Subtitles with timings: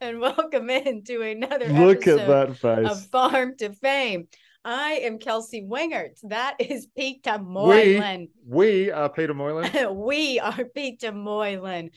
[0.02, 2.88] and welcome in to another Look at that face.
[2.90, 4.28] of Farm to Fame.
[4.64, 6.18] I am Kelsey Wingert.
[6.24, 8.28] That is Peter Moylan.
[8.46, 9.70] we are Peter Moylan.
[9.96, 11.90] We, are Peter Moylan.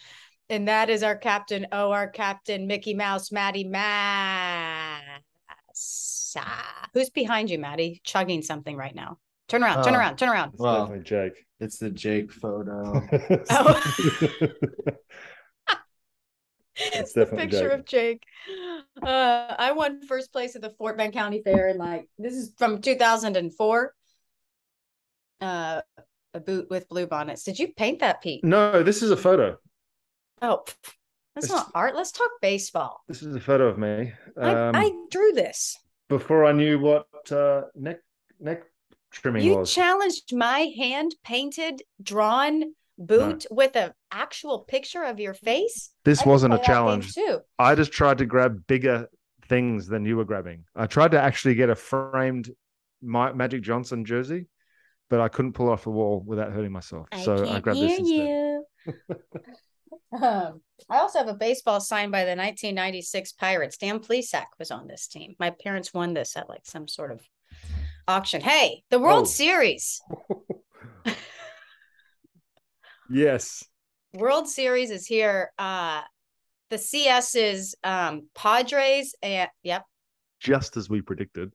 [0.49, 5.01] And that is our captain, oh, our captain, Mickey Mouse, Maddie Massa.
[6.35, 8.01] Ah, who's behind you, Maddie?
[8.03, 9.17] Chugging something right now.
[9.47, 9.99] Turn around, turn Oh.
[9.99, 10.49] around, turn around.
[10.53, 11.45] It's Well, definitely Jake.
[11.59, 13.01] It's the Jake photo.
[13.49, 13.81] Oh.
[16.93, 17.79] It's the picture Jake.
[17.79, 18.23] of Jake.
[19.01, 22.51] Uh, I won first place at the Fort Bend County Fair, and like this is
[22.57, 23.93] from 2004.
[25.41, 25.81] Uh,
[26.33, 27.43] a boot with blue bonnets.
[27.43, 28.43] Did you paint that, Pete?
[28.43, 29.57] no, this is a photo.
[30.41, 30.63] Oh,
[31.35, 31.95] that's It's- not art.
[31.95, 33.01] Let's talk baseball.
[33.07, 34.13] This is a photo of me.
[34.37, 35.77] Um, I, I drew this.
[36.09, 37.99] before I knew what uh, neck
[38.39, 38.63] neck
[39.11, 39.71] trimming You was.
[39.73, 45.91] challenged my hand painted, drawn boot with an actual picture of your face.
[46.05, 47.13] this I wasn't a play that game challenge.
[47.15, 47.39] too.
[47.57, 49.07] I just tried to grab bigger
[49.49, 50.65] things than you were grabbing.
[50.75, 52.49] I tried to actually get a framed
[53.01, 54.47] Ma- Magic Johnson jersey,
[55.09, 57.07] but I couldn't pull off the wall without hurting myself.
[57.23, 58.61] so I grabbed this instead.
[60.21, 63.77] um, I also have a baseball signed by the 1996 Pirates.
[63.77, 65.35] Dan Plesac was on this team.
[65.39, 67.21] My parents won this at like some sort of
[68.07, 68.41] auction.
[68.41, 69.25] Hey, the World Oh.
[69.25, 70.01] Series.
[73.13, 73.63] Yes.
[74.13, 75.51] World Series is here.
[75.57, 76.01] Uh
[76.69, 79.83] the CS is um Padres and yep,
[80.39, 81.51] Just as we predicted.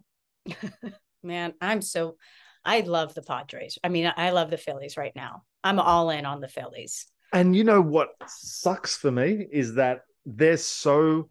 [1.23, 2.17] man, I'm so
[2.65, 3.79] I love the Padres.
[3.83, 5.43] I mean, I love the Phillies right now.
[5.65, 7.07] I'm all in on the Phillies.
[7.33, 11.29] And you know what sucks for me is that they're so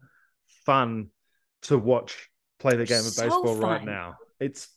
[0.66, 1.08] fun
[1.62, 2.28] to watch
[2.58, 4.16] play the game of So baseball right now.
[4.40, 4.68] It's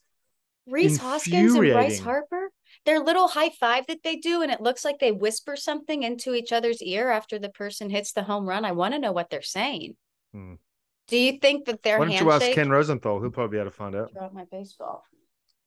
[0.68, 2.51] Rhys Hoskins and Bryce Harper,
[2.86, 6.34] their little high five that they do, and it looks like they whisper something into
[6.34, 8.66] each other's ear after the person hits the home run.
[8.66, 9.96] I want to know what they're saying.
[10.34, 10.56] Hmm.
[11.08, 12.42] Do you think that their why don't handshake?
[12.42, 13.20] you ask Ken Rosenthal?
[13.22, 14.14] He'll probably be able to find out.
[14.14, 15.04] Drop my baseball.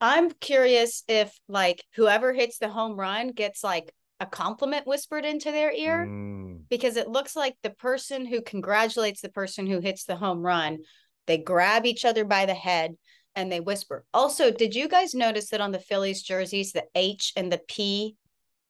[0.01, 5.51] I'm curious if like whoever hits the home run gets like a compliment whispered into
[5.51, 6.63] their ear Mm.
[6.69, 10.79] because it looks like the person who congratulates the person who hits the home run,
[11.27, 12.95] they grab each other by the head
[13.35, 14.05] and they whisper.
[14.13, 18.15] Also, did you guys notice that on the Phillies jerseys, the H and the P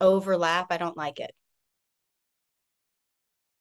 [0.02, 0.68] overlap?
[0.72, 1.32] I don't like it.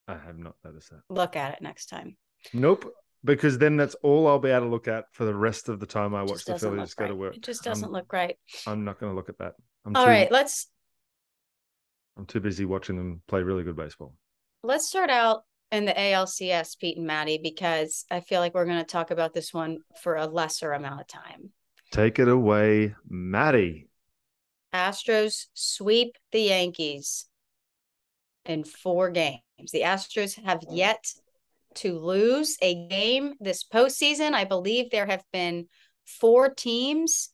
[0.07, 1.01] I have not noticed that.
[1.09, 2.17] Look at it next time.
[2.53, 2.93] Nope.
[3.25, 5.87] Because then that's all I'll be able to look at for the rest of the
[5.87, 7.37] time I It watch the Phillies go to work.
[7.37, 8.37] It just doesn't I'm, look right.
[8.67, 9.55] I'm not going to look at that.
[9.87, 10.69] I'm All too, right, let's
[12.19, 14.15] I'm too busy watching them play really good baseball.
[14.63, 18.79] let's start out in the ALCS, Pete and Maddie, because I feel like we're going
[18.79, 21.51] to talk about this one for a lesser amount of time.
[21.91, 23.89] Take it away, Maddie.
[24.73, 27.27] Astros sweep the Yankees
[28.45, 29.41] in four games.
[29.73, 31.05] The Astros have yet
[31.77, 34.33] to lose a game this postseason.
[34.33, 35.67] I believe there have been
[36.05, 37.31] four teams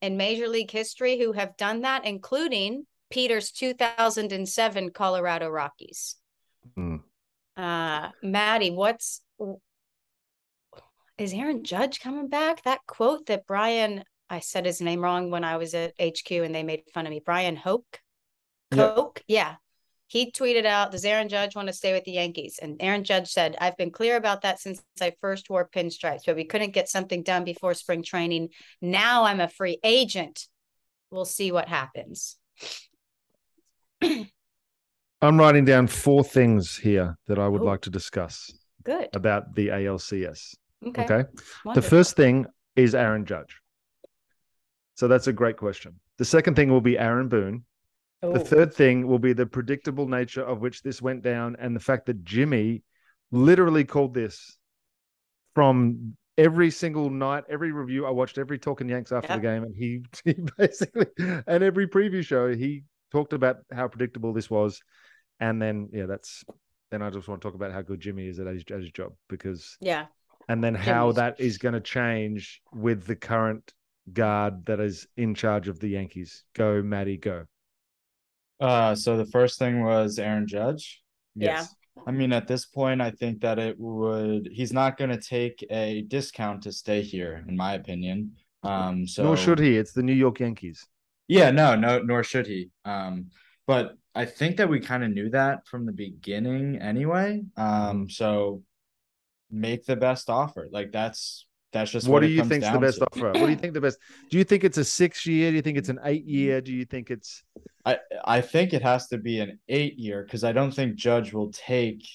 [0.00, 6.16] in Major League history who have done that, including Peter's 2007 Colorado Rockies.
[6.76, 7.00] Mm.
[7.56, 9.20] Uh, Maddie, what's
[11.16, 12.64] is Aaron Judge coming back?
[12.64, 16.54] That quote that Brian, I said his name wrong when I was at HQ and
[16.54, 17.20] they made fun of me.
[17.24, 18.00] Brian Hoke,
[18.74, 19.56] Hoke, Coke, yeah.
[20.06, 23.28] He tweeted out, "Does Aaron Judge want to stay with the Yankees?" And Aaron Judge
[23.30, 26.88] said, "I've been clear about that since I first wore pinstripes, but we couldn't get
[26.88, 28.50] something done before spring training.
[28.80, 30.46] Now I'm a free agent.
[31.10, 32.36] We'll see what happens."
[35.22, 37.64] I'm writing down four things here that I would Oh.
[37.64, 38.52] like to discuss
[38.82, 39.08] Good.
[39.14, 40.54] about the ALCS.
[40.86, 41.04] Okay.
[41.04, 41.24] Okay.
[41.74, 42.46] The first thing
[42.76, 43.60] is Aaron Judge.
[44.96, 45.98] So that's a great question.
[46.18, 47.64] The second thing will be Aaron Boone.
[48.22, 51.74] Oh, The third thing will be the predictable nature of which this went down and
[51.74, 52.82] the fact that Jimmy
[53.30, 54.56] literally called this
[55.54, 58.06] from every single night, every review.
[58.06, 59.36] I watched every Talking Yanks after Yep.
[59.38, 61.06] the game, and he, he basically,
[61.46, 62.84] and every preview show, he
[63.14, 64.82] talked about how predictable this was.
[65.38, 66.44] And then, yeah, that's,
[66.90, 68.90] then I just want to talk about how good Jimmy is at his, at his
[68.90, 70.06] job because yeah.
[70.48, 73.72] and then how Jimmy's- that is going to change with the current
[74.12, 76.44] guard that is in charge of the Yankees?
[76.54, 77.44] Go, Maddie, go.
[78.60, 81.02] Uh, so the first thing was Aaron Judge.
[81.34, 81.64] Yeah.
[82.06, 84.48] I mean, at this point, I think that it would.
[84.50, 88.32] He's not going to take a discount to stay here, in my opinion.
[88.62, 89.76] Um, so Nor should he.
[89.76, 90.86] It's the New York Yankees.
[91.28, 92.70] Yeah, no, no, nor should he.
[92.84, 93.30] Um,
[93.66, 97.42] but I think that we kind of knew that from the beginning anyway.
[97.56, 98.62] Um, so
[99.50, 100.68] make the best offer.
[100.70, 103.06] Like that's that's just What, what, do you think's the best to.
[103.06, 103.26] offer?
[103.32, 103.98] What do you think the best?
[104.30, 105.50] Do you think it's a six year?
[105.50, 106.60] Do you think it's an eight year?
[106.60, 107.42] Do you think it's
[107.84, 111.32] I I think it has to be an eight year because I don't think Judge
[111.32, 112.06] will take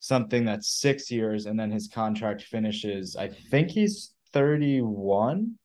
[0.00, 3.16] something that's six years and then his contract finishes.
[3.16, 5.58] I think he's 31.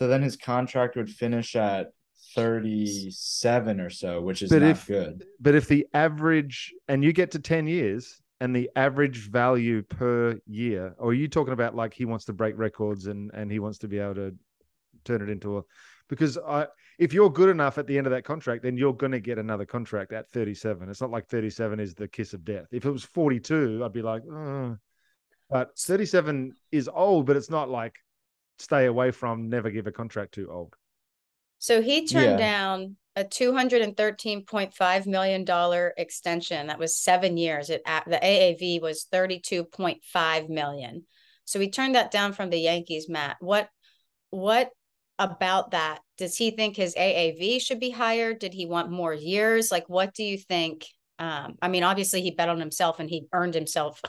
[0.00, 1.92] So then his contract would finish at
[2.34, 5.24] 37 or so, which is But not if- good.
[5.38, 10.40] but if the average and you get to 10 years and the average value per
[10.46, 13.58] year, or are you talking about like he wants to break records and and he
[13.58, 14.34] wants to be able to
[15.04, 15.62] turn it into a
[16.08, 16.68] because I
[16.98, 19.66] if you're good enough at the end of that contract, then you're gonna get another
[19.66, 20.88] contract at 37.
[20.88, 22.68] It's not like 37 is the kiss of death.
[22.72, 24.76] If it was 42, I'd be like, "Uh."
[25.50, 27.96] but 37 is old, but it's not like
[28.60, 30.74] stay away from, never give a contract too old.
[31.58, 32.36] So he turned Yeah.
[32.36, 36.68] down a two hundred and thirteen point five million dollar extension.
[36.68, 37.70] That was seven years.
[37.70, 41.06] It the AAV was thirty two point five million.
[41.44, 43.08] So he turned that down from the Yankees.
[43.08, 43.68] Matt, what
[44.30, 44.70] what
[45.18, 46.00] about that?
[46.16, 48.32] Does he think his AAV should be higher?
[48.32, 49.70] Did he want more years?
[49.70, 50.86] Like, what do you think?
[51.18, 54.00] Um, I mean, obviously he bet on himself and he earned himself.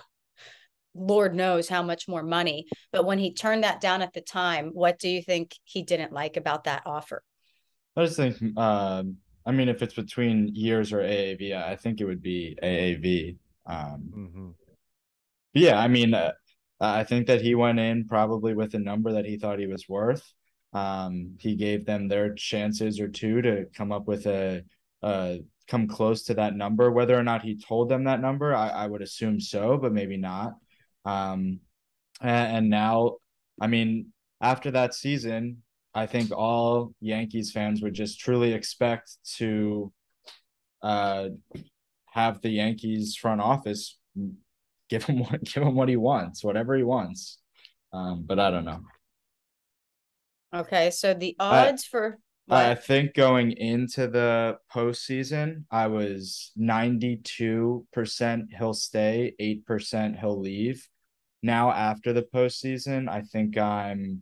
[0.94, 2.66] Lord knows how much more money.
[2.92, 6.12] But when he turned that down at the time, what do you think he didn't
[6.12, 7.24] like about that offer?
[7.96, 12.06] I just think, um, I mean, if it's between years or AAV, I think it
[12.06, 13.38] would be AAV.
[13.66, 14.50] Um, hmm
[15.54, 16.32] yeah, I mean, uh,
[16.80, 19.90] I think that he went in probably with a number that he thought he was
[19.90, 20.24] worth.
[20.74, 24.64] Um, he gave them their chances or two to come up with a,
[25.04, 25.36] uh,
[25.68, 26.90] come close to that number.
[26.90, 30.18] Whether or not he told them that number, I, I would assume so, but maybe
[30.18, 30.54] not.
[31.06, 31.60] Um,
[32.22, 33.18] and, and now,
[33.60, 35.64] I mean, after that season,
[35.94, 39.92] I think all Yankees fans would just truly expect to
[40.82, 41.30] uh
[42.12, 43.98] have the Yankees front office
[44.90, 47.40] give him what give him what he wants, whatever he wants.
[47.94, 48.82] Um, but I don't know.
[50.54, 51.86] Okay, so the I- odds
[52.52, 60.90] I think going into the postseason, I was 92% he'll stay, 8% he'll leave.
[61.42, 64.22] Now, after the postseason, I think I'm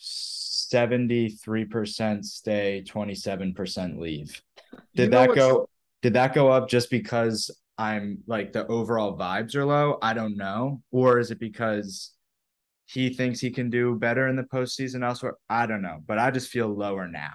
[0.00, 4.42] 73% stay, 27% leave.
[4.94, 5.68] Did You know that go
[6.02, 9.98] did that go up just because I'm like the overall vibes are low?
[10.02, 10.82] I don't know.
[10.90, 12.12] Or is it because
[12.86, 15.34] he thinks he can do better in the postseason elsewhere?
[15.48, 15.98] I don't know.
[16.06, 17.32] But I just feel lower now.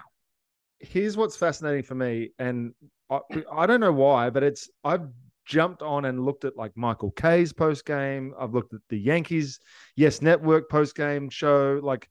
[0.82, 2.74] Here's what's fascinating for me, and
[3.10, 3.20] I,
[3.50, 5.08] I don't know why, but it's I've
[5.44, 8.34] jumped on and looked at like Michael Kay's post game.
[8.38, 9.58] I've looked at the Yankees
[9.96, 11.80] Yes Network post game show.
[11.82, 12.08] Like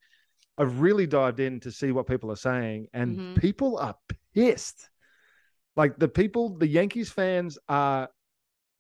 [0.58, 3.36] I've really dived in to see what people are saying, and Mhm.
[3.42, 3.96] people are
[4.34, 4.90] pissed.
[5.76, 8.10] Like the people, the Yankees fans are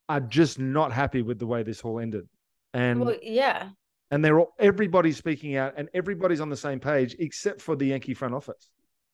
[0.10, 2.28] are just not happy with the way this all ended,
[2.74, 3.70] and Well, yeah.
[4.12, 7.86] and they're all everybody's speaking out, and everybody's on the same page except for the
[7.86, 8.70] Yankee front office.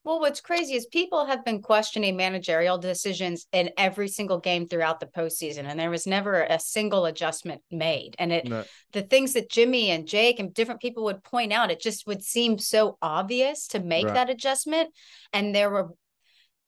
[0.07, 5.01] Well, what's crazy is people have been questioning managerial decisions in every single game throughout
[5.01, 8.15] the postseason, and there was never a single adjustment made.
[8.17, 8.63] And it No.
[8.93, 12.23] the things that Jimmy and Jake and different people would point out, it just would
[12.23, 14.13] seem so obvious to make Right.
[14.13, 14.93] that adjustment.
[15.33, 15.89] And there were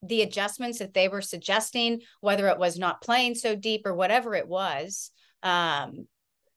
[0.02, 4.36] the adjustments that they were suggesting, whether it was not playing so deep or whatever
[4.36, 5.12] it was.
[5.44, 6.10] Um,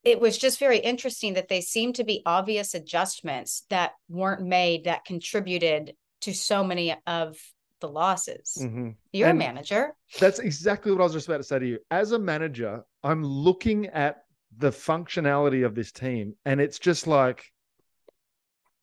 [0.03, 4.83] it was just very interesting that they seemed to be obvious adjustments that weren't made
[4.83, 7.37] that contributed to so many of
[7.81, 8.57] the losses.
[8.61, 8.97] Mhm.
[9.13, 9.95] You're And- a manager.
[10.21, 11.79] That's exactly what I was just about to say to you.
[11.91, 14.25] As a manager, I'm looking at
[14.57, 17.45] the functionality of this team, and it's just like,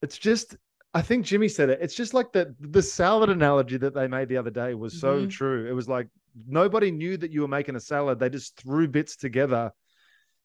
[0.01, 0.55] it's just.
[0.91, 1.79] I think Jimmy said it.
[1.83, 5.25] It's just like the the salad analogy that they made the other day was so
[5.25, 5.29] Mhm.
[5.29, 5.69] true.
[5.69, 6.07] It was like
[6.47, 8.17] nobody knew that you were making a salad.
[8.19, 9.71] They just threw bits together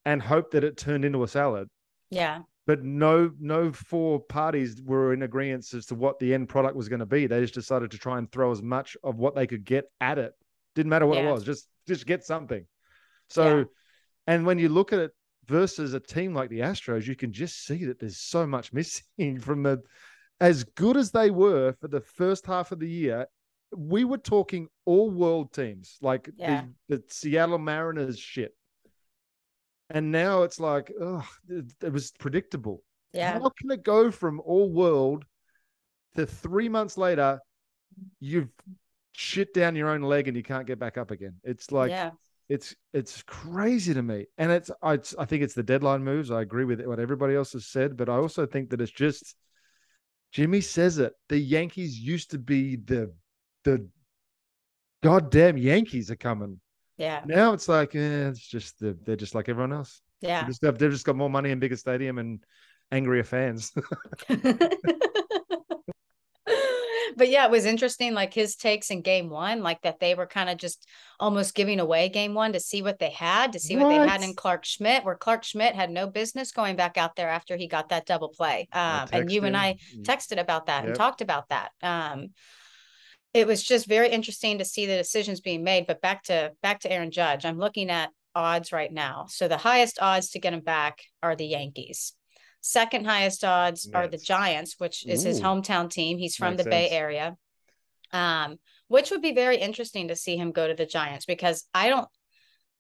[0.05, 1.71] and hoped that it turned into a salad.
[2.11, 2.43] Yeah.
[2.67, 6.89] But no, no four parties were in agreement as to what the end product was
[6.89, 7.27] going to be.
[7.27, 10.19] They just decided to try and throw as much of what they could get at
[10.19, 10.33] it.
[10.75, 11.29] Didn't matter what Yeah.
[11.29, 12.67] it was, just just get something.
[13.29, 13.65] So, Yeah.
[14.27, 15.11] and when you look at it
[15.47, 19.39] versus a team like the Astros, you can just see that there's so much missing
[19.41, 19.83] from the
[20.41, 23.27] as good as they were for the first half of the year.
[23.77, 26.65] We were talking all world teams like Yeah.
[26.89, 28.57] the, the Seattle Mariners shit.
[29.91, 32.83] And now it's like, oh, it, it was predictable.
[33.13, 33.35] Yeah.
[33.35, 35.25] How can it go from all world
[36.17, 37.41] to three months later,
[38.21, 38.49] you've
[39.13, 41.35] shit down your own leg and you can't get back up again.
[41.45, 42.11] It's like yeah.
[42.49, 46.31] it's it's crazy to me, and it's I I think it's the deadline moves.
[46.31, 49.35] I agree with what everybody else has said, but I also think that it's just
[50.33, 51.13] Jimmy says it.
[51.29, 53.13] The Yankees used to be the
[53.65, 53.89] the
[55.03, 56.61] goddamn Yankees are coming.
[56.97, 57.23] Yeah.
[57.27, 60.01] Now it's like eh, it's just the, they're just like everyone else.
[60.21, 60.47] They Yeah.
[60.47, 62.45] just have, they've just got more money and bigger stadium and
[62.93, 63.73] angrier fans.
[67.17, 70.27] but yeah, it was interesting, like his takes in game one, like that they were
[70.27, 70.87] kind of just
[71.21, 74.23] almost giving away game one to see what they had, to see what, they had
[74.23, 77.69] in Clarke Schmidt, where Clarke Schmidt had no business going back out there after he
[77.69, 78.69] got that double play.
[78.73, 81.71] Um, and you and I texted about that and talked about that.
[81.83, 82.29] Um,
[83.35, 85.87] it was just very interesting to see the decisions being made.
[85.87, 89.27] But back to back to Aaron Judge, I'm looking at odds right now.
[89.29, 92.15] So the highest odds to get him back are the Yankees.
[92.61, 96.17] Second highest odds are the Giants, which is his hometown team.
[96.17, 96.89] He's from Makes the Bay.
[96.89, 97.37] Area.
[98.11, 98.57] Um,
[98.89, 102.09] which would be very interesting to see him go to the Giants because I don't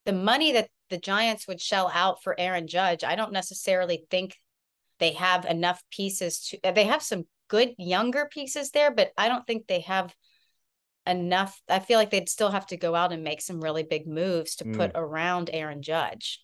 [0.06, 4.36] the money that the Giants would shell out for Aaron Judge, I don't necessarily think
[5.00, 9.46] they have enough pieces to they have some good younger pieces there, but I don't
[9.46, 10.14] think they have
[11.06, 11.60] enough.
[11.68, 14.56] I feel like they'd still have to go out and make some really big moves
[14.56, 16.42] to put around Aaron Judge.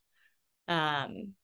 [0.69, 1.35] Um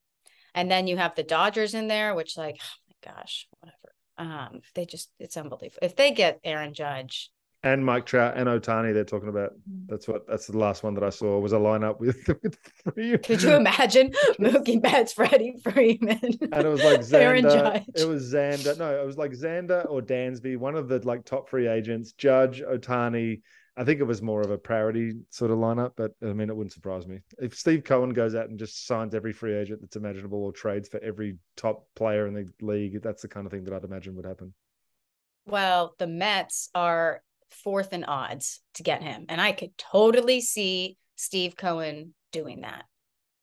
[0.54, 3.92] and then you have the Dodgers in there, which like, oh my gosh, whatever.
[4.18, 5.80] Um, they just it's unbelievable.
[5.82, 7.30] If they get Aaron Judge,
[7.66, 8.94] and Mike Trout and Ohtani.
[8.94, 9.50] They're talking about.
[9.50, 9.86] Mm-hmm.
[9.88, 10.26] That's what.
[10.28, 13.18] That's the last one that I saw was a lineup with, with three.
[13.18, 17.84] could you imagine Mookie Betts, Freddie Freeman, And it was like Xander.
[17.96, 18.78] It was Xander.
[18.78, 22.12] No, it was like Xander or Dansby, one of the like top free agents.
[22.12, 23.40] Judge, Ohtani.
[23.78, 26.56] I think it was more of a parity sort of lineup, but I mean, it
[26.56, 29.96] wouldn't surprise me if Steve Cohen goes out and just signs every free agent that's
[29.96, 33.02] imaginable or trades for every top player in the league.
[33.02, 34.54] That's the kind of thing that I'd imagine would happen.
[35.44, 37.20] Well, the Mets are
[37.64, 39.26] fourth in odds to get him.
[39.28, 42.84] And I could totally see Steve Cohen doing that.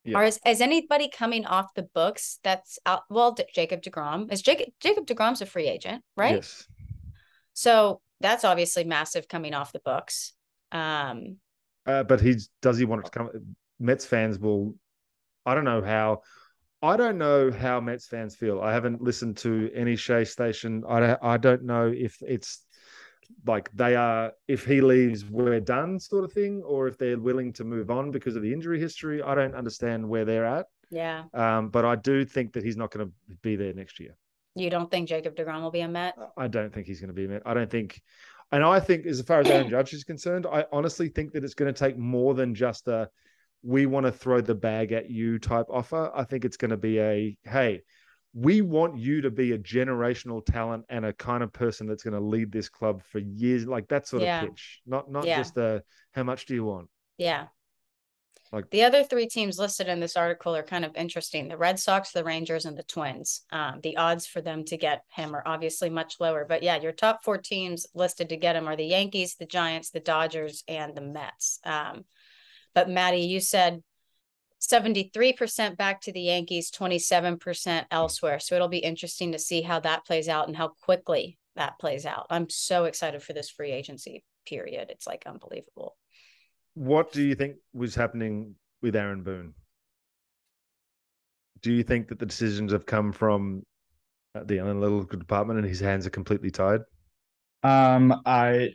[0.04, 0.18] Yeah.
[0.18, 3.02] Or is, is anybody coming off the books that's out?
[3.08, 6.36] Well, D- Jacob DeGrom is Jacob, Jacob DeGrom's a free agent, right?
[6.36, 6.66] Yes.
[7.54, 10.34] So that's obviously massive coming off the books.
[10.72, 11.38] Um,
[11.86, 13.30] Uh, but he's does he want it to come?
[13.78, 14.74] Mets fans will.
[15.46, 16.22] I don't know how.
[16.82, 18.60] I don't know how Mets fans feel.
[18.60, 20.84] I haven't listened to any Shea station.
[20.86, 22.64] I don't, I don't know if it's
[23.46, 24.32] like they are.
[24.48, 28.10] If he leaves, we're done, sort of thing, or if they're willing to move on
[28.10, 29.22] because of the injury history.
[29.22, 30.66] I don't understand where they're at.
[30.90, 31.24] yeah.
[31.34, 33.12] Um, but I do think that he's not going to
[33.42, 34.16] be there next year.
[34.54, 36.14] You don't think Jacob DeGrom will be a Met?
[36.36, 37.24] I don't think he's going to be.
[37.24, 37.42] a Met.
[37.44, 38.00] I don't think,
[38.52, 41.54] and I think as far as Aaron Judge is concerned, I honestly think that it's
[41.54, 43.08] going to take more than just a
[43.64, 46.12] we want to throw the bag at you type offer.
[46.14, 47.82] I think it's going to be a hey,
[48.34, 52.14] we want you to be a generational talent and a kind of person that's going
[52.14, 54.42] to lead this club for years, like that sort Yeah.
[54.42, 54.80] of pitch.
[54.84, 55.38] Not not Yeah.
[55.38, 56.88] just a how much do you want?
[57.16, 57.46] Yeah.
[58.52, 61.78] Like- the other three teams listed in this article are kind of interesting the Red
[61.78, 63.44] Sox, the Rangers, and the Twins.
[63.50, 66.44] Um, the odds for them to get him are obviously much lower.
[66.44, 69.90] But yeah, your top four teams listed to get him are the Yankees, the Giants,
[69.90, 71.58] the Dodgers, and the Mets.
[71.64, 72.04] Um,
[72.74, 73.82] but Maddie, you said
[74.66, 78.38] 73% back to the Yankees, 27% elsewhere.
[78.38, 82.06] So it'll be interesting to see how that plays out and how quickly that plays
[82.06, 82.26] out.
[82.30, 84.90] I'm so excited for this free agency period.
[84.90, 85.96] It's like unbelievable.
[86.74, 89.54] What do you think was happening with Aaron Boone?
[91.62, 93.62] Do you think that the decisions have come from
[94.34, 96.80] uh, the analytical department and his hands are completely tied?
[97.62, 98.74] Um, I,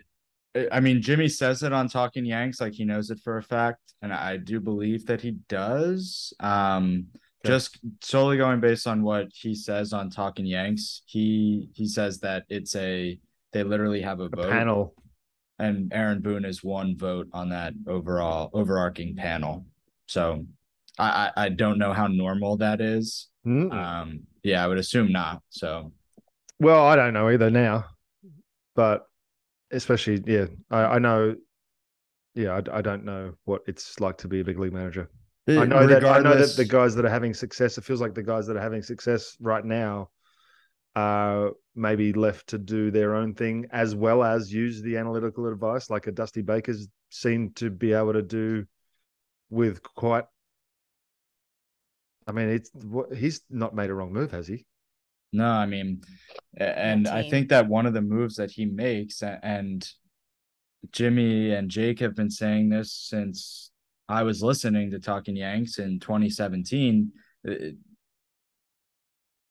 [0.72, 3.80] I mean, Jimmy says it on Talking Yanks, like he knows it for a fact,
[4.02, 6.34] and I do believe that he does.
[6.40, 7.08] Um,
[7.46, 7.52] Okay.
[7.54, 12.44] just solely going based on what he says on Talking Yanks, he he says that
[12.50, 13.18] it's a
[13.54, 14.94] they literally have a, A vote, panel.
[15.58, 19.66] and Aaron Boone is one vote on that overall overarching panel.
[20.08, 20.46] So,
[20.98, 23.30] I I, I don't know how normal that is.
[23.48, 23.72] Mm.
[23.72, 25.42] Um, yeah, I would assume not.
[25.50, 25.94] So,
[26.60, 27.86] Well, I don't know either now,
[28.76, 29.08] but
[29.72, 31.36] especially, yeah, I, I know.
[32.36, 35.10] Yeah, I, I don't know what it's like to be a big league manager.
[35.48, 38.02] Eh, I know that I know that the guys that are having success, it feels
[38.02, 40.10] like the guys that are having success right now
[40.96, 45.48] uh, are maybe left to do their own thing as well as use the analytical
[45.48, 48.66] advice, like a Dusty Baker's seemed to be able to do
[49.50, 50.26] with quite.
[52.28, 54.66] I mean, it's what he's not made a wrong move, has he?
[55.32, 56.02] No, I mean,
[56.58, 59.88] and I think that one of the moves that he makes, and
[60.92, 63.72] Jimmy and Jake have been saying this since
[64.08, 67.12] I was listening to Talking Yanks in 2017.
[67.48, 67.54] uh,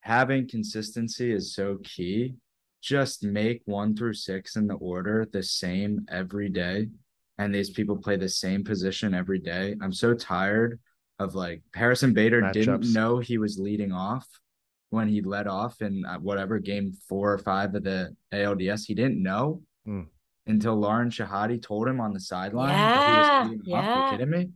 [0.01, 2.35] having consistency is so key.
[2.81, 6.87] just make one through six in the order the same every day
[7.39, 9.77] and these people play the same position every day.
[9.81, 10.79] I'm so tired
[11.19, 12.53] of like Harrison Bader Matchups.
[12.53, 14.27] didn't know he was leading off
[14.91, 18.87] when he led off in uh, whatever game four or five of the ALDS.
[18.87, 20.07] He didn't know mm.
[20.47, 23.77] until Lauren Shehadi told him on the sideline yeah, that he was leading yeah.
[23.77, 24.13] off.
[24.13, 24.51] You kidding me?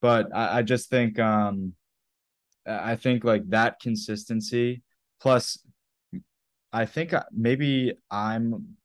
[0.00, 1.74] But I, I just think um
[2.66, 4.82] I think like that consistency
[5.20, 5.58] plus
[6.72, 8.76] I think uh, maybe I'm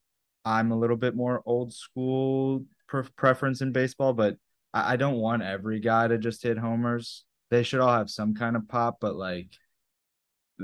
[0.46, 4.38] I'm a little bit more old school pre- preference in baseball, but
[4.74, 7.26] I, I don't want every guy to just hit homers.
[7.50, 9.50] They should all have some kind of pop, but like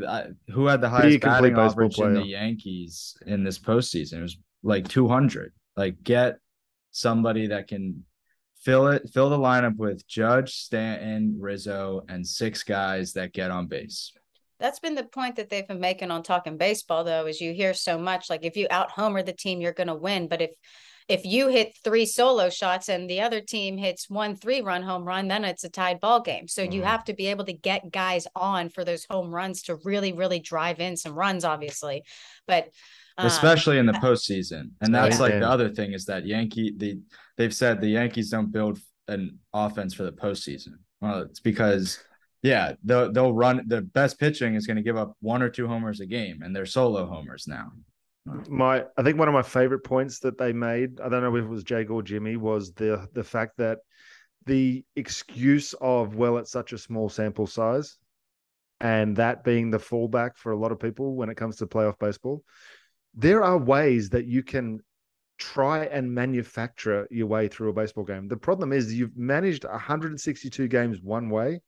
[0.08, 2.10] I, who had the highest batting average player.
[2.10, 4.20] in the Yankees in this postseason?
[4.20, 5.54] It was like 200.
[5.76, 6.40] Like get
[6.92, 8.04] somebody that can
[8.64, 13.68] fill it, fill the lineup with Judge, Stanton, Rizzo, and six guys that get on
[13.68, 14.14] base.
[14.60, 17.74] That's been the point that they've been making on talking baseball, though, is you hear
[17.74, 20.28] so much like if you out homer the team, you're going to win.
[20.28, 20.52] But if
[21.08, 25.04] if you hit three solo shots and the other team hits one three run home
[25.04, 26.48] run, then it's a tied ball game.
[26.48, 26.72] So mm-hmm.
[26.72, 30.14] you have to be able to get guys on for those home runs to really,
[30.14, 32.04] really drive in some runs, obviously.
[32.48, 32.70] But
[33.18, 35.22] um, especially in the postseason, and that's yeah.
[35.22, 37.00] like the other thing is that Yankee the
[37.38, 40.74] they've said the Yankees don't build an offense for the postseason.
[41.02, 42.00] Well, it's because
[42.42, 45.68] yeah, they'll they'll run the best pitching is going to give up one or two
[45.68, 47.72] homers a game, and they're solo homers now
[48.26, 51.44] my I think one of my favorite points that they made, I don't know if
[51.44, 53.80] it was Jake or Jimmy, was the the fact that
[54.46, 57.98] the excuse of well, it's such a small sample size,
[58.80, 62.00] and that being the fallback for a lot of people when it comes to playoff
[62.00, 62.44] baseball.
[63.16, 64.80] There are ways that you can
[65.38, 68.28] try and manufacture your way through a baseball game.
[68.28, 71.62] The problem is you've managed 162 games one way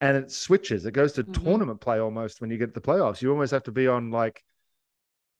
[0.00, 0.86] and it switches.
[0.86, 1.44] It goes to mm-hmm.
[1.44, 3.22] tournament play almost when you get to the playoffs.
[3.22, 4.42] You almost have to be on like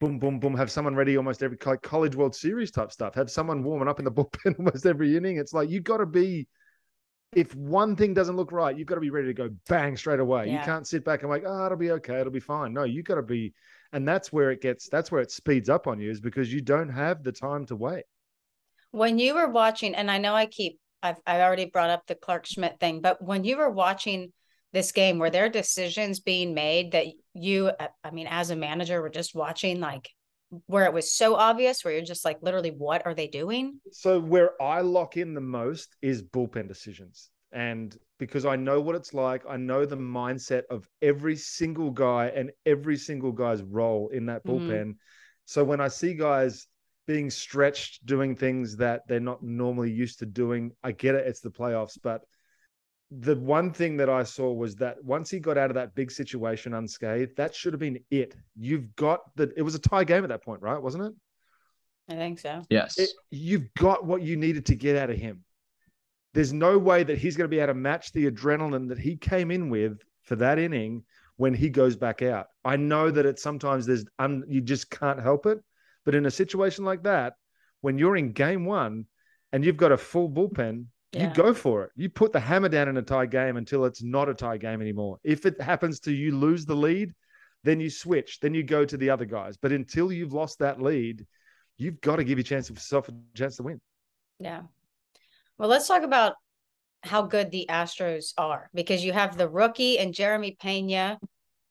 [0.00, 3.14] boom, boom, boom, have someone ready almost every like college World Series type stuff.
[3.14, 5.38] Have someone warming up in the bullpen almost every inning.
[5.38, 6.46] It's like you've got to be.
[7.34, 10.20] If one thing doesn't look right, you've got to be ready to go bang straight
[10.20, 10.46] away.
[10.46, 10.60] Yeah.
[10.60, 12.72] You can't sit back and like, oh, it'll be okay, it'll be fine.
[12.72, 13.52] No, you've got to be,
[13.92, 14.88] and that's where it gets.
[14.88, 17.76] That's where it speeds up on you, is because you don't have the time to
[17.76, 18.04] wait.
[18.92, 22.14] When you were watching, and I know I keep, I've I already brought up the
[22.14, 24.32] Clarke Schmidt thing, but when you were watching
[24.74, 29.02] this game were there decisions being made that you uh, i mean as a manager
[29.02, 30.08] were just watching like
[30.66, 34.20] where it was so obvious where you're just like literally what are they doing so
[34.20, 39.12] where i lock in the most is bullpen decisions and because i know what it's
[39.12, 44.26] like i know the mindset of every single guy and every single guy's role in
[44.26, 44.68] that mm-hmm.
[44.68, 44.90] bullpen mm-hmm.
[45.44, 46.66] so when i see guys
[47.06, 51.40] being stretched doing things that they're not normally used to doing i get it it's
[51.40, 52.22] the playoffs but
[53.20, 56.10] the one thing that I saw was that once he got out of that big
[56.10, 58.34] situation unscathed, that should have been it.
[58.56, 59.52] You've got the.
[59.56, 60.80] It was a tie game at that point, right?
[60.80, 61.12] Wasn't it?
[62.08, 62.62] I think so.
[62.68, 62.98] Yes.
[62.98, 65.44] It, you've got what you needed to get out of him.
[66.34, 69.16] There's no way that he's going to be able to match the adrenaline that he
[69.16, 71.04] came in with for that inning
[71.36, 72.46] when he goes back out.
[72.64, 75.58] I know that it's sometimes there's un, you just can't help it,
[76.04, 77.34] but in a situation like that,
[77.80, 79.06] when you're in game one
[79.52, 81.28] and you've got a full bullpen, yeah.
[81.28, 81.90] you go for it.
[81.96, 84.80] You put the hammer down in a tie game until it's not a tie game
[84.80, 85.18] anymore.
[85.22, 87.12] If it happens to you lose the lead,
[87.62, 89.56] then you switch, then you go to the other guys.
[89.56, 91.26] But until you've lost that lead,
[91.78, 93.80] you've got to give yourself a chance to win.
[94.38, 94.62] Yeah.
[95.58, 96.34] Well, let's talk about
[97.02, 101.18] how good the Astros are because you have the rookie and Jeremy Pena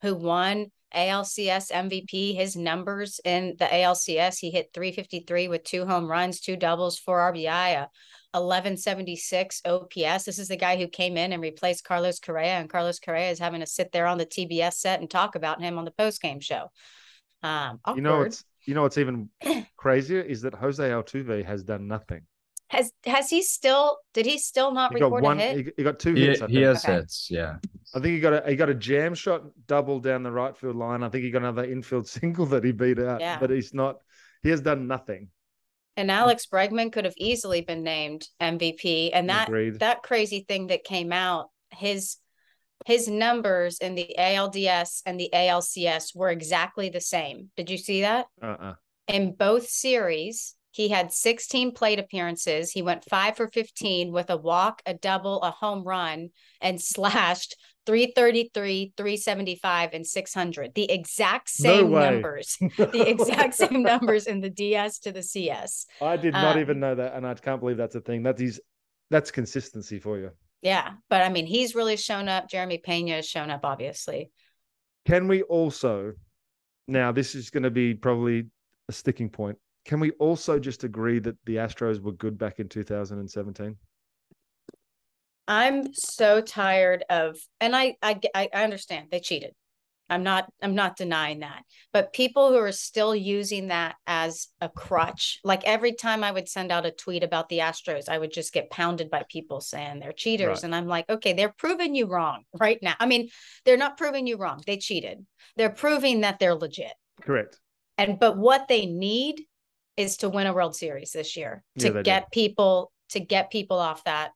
[0.01, 2.36] who won ALCS MVP.
[2.36, 7.19] His numbers in the ALCS, he hit 353 with two home runs, two doubles, four
[7.34, 7.88] RBI,
[8.34, 10.24] 1176 OPS.
[10.26, 13.39] This is the guy who came in and replaced Carlos Correa, and Carlos Correa is
[13.39, 16.22] having to sit there on the TBS set and talk about him on the post
[16.22, 16.69] game show.
[17.43, 19.30] Um, you know, it's you know what's even
[19.78, 22.22] crazier is that Jose Altuve has done nothing.
[22.69, 23.98] Has has he still?
[24.13, 25.58] Did he still not he record one, a hit?
[25.58, 26.41] He, he got two hits.
[26.48, 26.96] He, he has okay.
[26.96, 27.28] hits.
[27.30, 27.58] Yeah,
[27.93, 30.76] I think he got a he got a jam shot double down the right field
[30.76, 31.04] line.
[31.04, 33.22] I think he got another infield single that he beat out.
[33.22, 33.38] Yeah.
[33.39, 33.98] but he's not.
[34.41, 35.30] He has done nothing.
[35.95, 36.13] And mm.
[36.13, 39.12] Alex Bregman could have easily been named MVP.
[39.13, 39.79] And that Agreed.
[39.79, 42.17] that crazy thing that came out, his
[42.86, 47.49] his numbers in the ALDS and the ALCS were exactly the same.
[47.56, 48.25] Did you see that?
[48.41, 48.73] Uh-uh.
[49.08, 52.72] In both series, he had 16 plate appearances.
[52.72, 56.30] He went five for 15 with a walk, a double, a home run,
[56.62, 57.56] and slashed
[57.86, 60.74] 333, 375, and 600.
[60.74, 62.58] The exact same no numbers.
[62.78, 65.86] the exact same numbers in the DS to the CS.
[66.02, 67.14] I did not um, even know that.
[67.14, 68.24] And I can't believe that's a thing.
[68.24, 68.60] That is
[69.12, 70.32] that's consistency for you.
[70.64, 70.94] Yeah.
[71.08, 72.50] But I mean, he's really shown up.
[72.50, 74.32] Jeremy Pena has shown up, obviously.
[75.06, 76.14] Can we also
[76.88, 78.48] Now, this is going to be probably
[78.90, 79.58] a sticking point.
[79.86, 83.76] Can we also just agree that the Astros were good back in 2017?
[85.48, 89.52] I'm so tired of, and I, I, I understand they cheated.
[90.10, 91.63] I'm not, I'm not denying that.
[91.91, 96.48] But people who are still using that as a crutch, like every time I would
[96.48, 100.00] send out a tweet about the Astros, I would just get pounded by people saying
[100.00, 100.63] they're cheaters, Right.
[100.63, 102.93] and I'm like, okay, they're proving you wrong right now.
[103.00, 103.30] I mean,
[103.65, 104.62] they're not proving you wrong.
[104.65, 105.26] They cheated.
[105.58, 106.93] They're proving that they're legit.
[107.22, 107.60] Correct.
[107.98, 109.41] And but what they need
[109.97, 112.03] is to win a World Series this year Yeah, to do.
[112.03, 114.32] get people to get people off that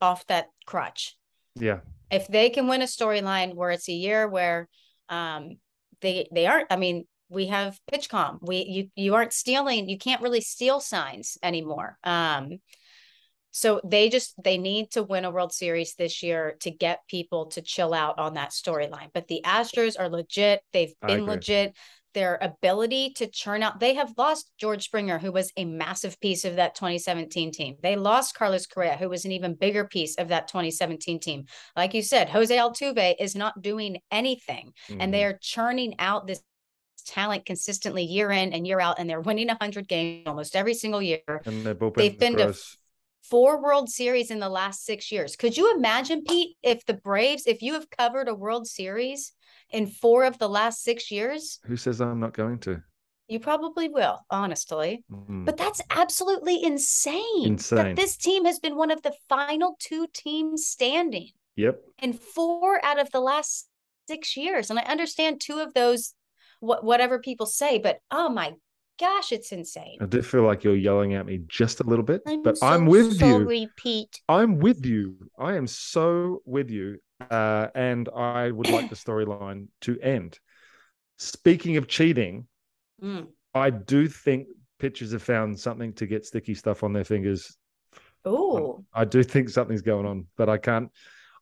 [0.00, 1.16] off that crutch.
[1.54, 1.80] Yeah.
[2.10, 4.68] If they can win a storyline where it's a year where
[5.08, 5.58] um
[6.00, 8.38] they they aren't I mean we have PitchCom.
[8.42, 11.98] We you you aren't stealing, you can't really steal signs anymore.
[12.02, 12.58] Um
[13.50, 17.46] so they just they need to win a World Series this year to get people
[17.46, 19.08] to chill out on that storyline.
[19.12, 20.60] But the Astros are legit.
[20.72, 21.74] They've been legit.
[22.18, 26.44] Their ability to churn out, they have lost George Springer, who was a massive piece
[26.44, 27.76] of that 2017 team.
[27.80, 31.44] They lost Carlos Correa, who was an even bigger piece of that 2017 team.
[31.76, 35.26] Like you said, Jose Altuve is not doing anything, and they Mhm.
[35.26, 36.42] are churning out this
[37.06, 41.00] talent consistently year in and year out, and they're winning 100 games almost every single
[41.00, 42.52] year and bullpen they've been to
[43.22, 45.36] four World Series in the last six years.
[45.36, 49.34] Could you imagine, Pete, if the Braves, if you have covered a World Series
[49.70, 52.82] in four of the last six years, Who says I'm not going to?
[53.30, 55.04] you probably will, honestly.
[55.12, 55.44] Mm.
[55.44, 57.44] But that's absolutely insane.
[57.44, 57.76] Insane.
[57.78, 61.78] That this team has been one of the final two teams standing Yep.
[62.00, 63.68] in four out of the last
[64.08, 64.70] six years.
[64.70, 66.14] And I understand two of those,
[66.60, 68.54] what whatever people say, but oh my
[68.98, 69.98] gosh, it's insane.
[70.00, 72.66] I do feel like you're yelling at me just a little bit, I'm but so
[72.66, 73.18] I'm with you.
[73.18, 74.22] sorry, Pete.
[74.28, 75.16] I'm with you.
[75.38, 76.98] I am so with you.
[77.30, 80.38] Uh, and I would like the storyline to end.
[81.16, 82.46] Speaking of cheating,
[83.02, 83.28] Mm.
[83.54, 87.56] I do think pitchers have found something to get sticky stuff on their fingers.
[88.26, 88.84] Ooh.
[88.92, 90.90] I do think something's going on, but I can't.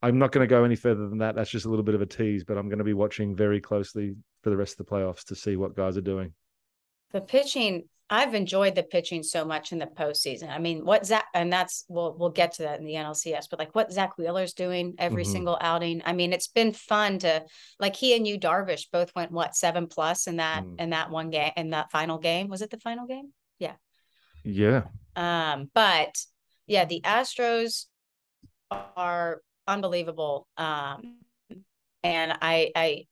[0.03, 1.35] I'm not going to go any further than that.
[1.35, 3.61] That's just a little bit of a tease, but I'm going to be watching very
[3.61, 6.35] closely for the rest of the playoffs to see what guys are doing.
[7.13, 10.49] The pitching, I've enjoyed the pitching so much in the postseason.
[10.49, 13.59] I mean, what Zach, and that's we'll we'll get to that in the NLCS, but
[13.59, 15.33] like what Zach Wheeler's doing every Mhm.
[15.33, 16.03] single outing.
[16.05, 17.45] I mean, it's been fun to
[17.81, 20.81] like he and Yu Darvish both went what seven plus in that Mm.
[20.81, 22.47] in that one game in that final game.
[22.49, 23.33] Was it the final game?
[23.59, 23.75] Yeah.
[24.45, 24.85] Yeah.
[25.17, 26.17] Um, but
[26.69, 27.87] yeah, the Astros
[28.71, 30.47] are unbelievable.
[30.57, 31.19] Um,
[32.05, 33.07] and I I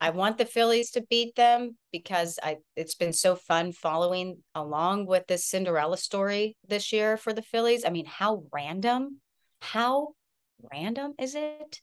[0.00, 5.06] I want the Phillies to beat them because I it's been so fun following along
[5.06, 7.84] with this Cinderella story this year for the Phillies.
[7.84, 9.20] I mean, how random,
[9.60, 10.10] how
[10.72, 11.80] random is it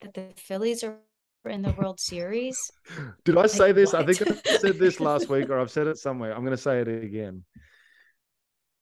[0.00, 0.96] that the Phillies are
[1.44, 2.58] in the World Series?
[3.24, 3.92] Did I say this?
[3.92, 6.34] I think I said this last week, or I've said it somewhere.
[6.34, 7.44] I'm going to say it again.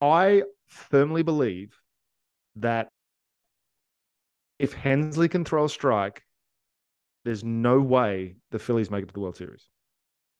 [0.00, 1.76] I firmly believe
[2.56, 2.88] that
[4.58, 6.22] if Helsley can throw a strike,
[7.24, 9.68] there's no way the Phillies make it to the World Series.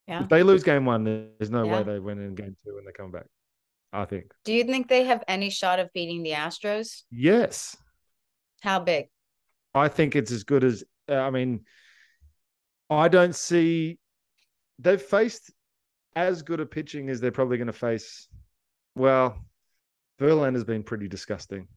[0.08, 0.22] Yeah.
[0.22, 1.78] If they lose game one, there's no Yeah.
[1.78, 3.26] way they win in game two and they come back.
[3.92, 4.32] I think.
[4.44, 7.02] Do you think they have any shot of beating the Astros?
[7.10, 7.76] Yes.
[8.62, 9.06] How big?
[9.74, 11.64] I think it's as good as uh, I mean,
[12.88, 13.98] I don't see
[14.78, 15.52] they've faced
[16.16, 18.28] as good a pitching as they're probably going to face.
[18.94, 19.36] Well,
[20.20, 21.68] Verlander's been pretty disgusting,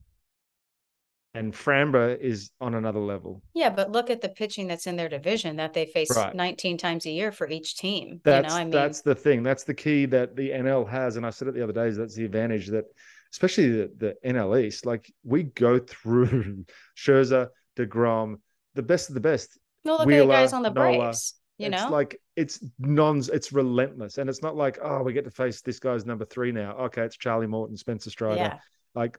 [1.36, 3.42] and Framber is on another level.
[3.54, 6.34] Yeah, but look at the pitching that's in their division that they face Right.
[6.34, 8.22] 19 times a year for each team.
[8.24, 9.44] That's you know, I mean, that's the thing.
[9.44, 11.88] That's the key that the NL has, and I said it the other day.
[11.88, 12.86] Is that's the advantage that,
[13.34, 16.66] especially the, the NL East, like we go through
[16.98, 18.38] Scherzer, Degrom,
[18.74, 19.60] the best of the best.
[19.84, 21.36] no, look at the guys on the Nola, Braves.
[21.58, 25.24] You it's know, like it's non it's relentless and it's not like oh we get
[25.24, 28.58] to face this guy's number three now okay it's charlie morton spencer strider yeah.
[28.94, 29.18] like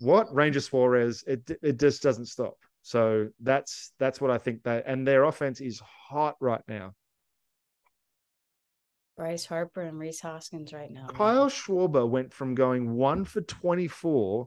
[0.00, 4.84] what ranger suarez it it just doesn't stop so that's that's what i think that
[4.86, 6.92] and their offense is hot right now
[9.16, 11.08] Bryce Harper and Rhys Hoskins right now.
[11.08, 14.46] kyle schwarber went from going one for 24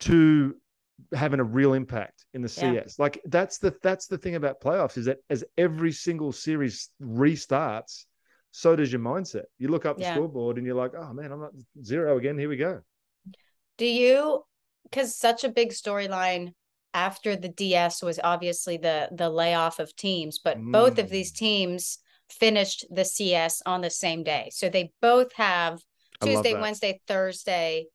[0.00, 0.56] to
[1.12, 2.80] having a real impact in the Yeah.
[2.84, 6.88] cs like that's the that's the thing about playoffs is that as every single series
[7.02, 8.06] restarts
[8.50, 10.14] so does your mindset you look up the Yeah.
[10.14, 12.80] scoreboard and you're like oh man i'm not zero again here we go
[13.78, 14.44] Do you?
[14.84, 16.52] Because such a big storyline
[16.94, 21.36] after the DS was obviously the the layoff of teams, but both of these Mm.
[21.36, 21.98] teams
[22.30, 25.80] finished the CS on the same day, so they both have
[26.20, 26.54] Tuesday.
[26.54, 27.86] Wednesday, Thursday,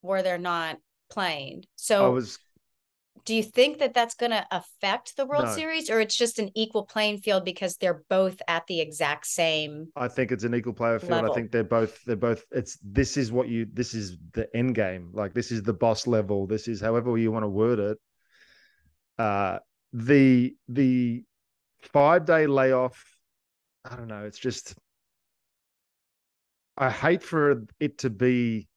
[0.00, 0.78] where they're not
[1.10, 1.64] playing.
[1.64, 2.38] i So was
[3.24, 5.54] do you think that that's going to affect the World No.
[5.54, 9.88] Series or it's just an equal playing field because they're both at the exact same?
[9.96, 11.12] I think it's an equal player field.
[11.12, 11.32] Level.
[11.32, 14.74] I think they're both they're both it's this is what you this is the end
[14.74, 15.10] game.
[15.12, 16.46] Like this is the boss level.
[16.46, 17.98] This is however you want to word it.
[19.18, 19.58] Uh
[19.92, 21.24] the the
[21.80, 23.04] five day layoff,
[23.84, 24.74] I don't know, it's just
[26.76, 28.68] I hate for it to be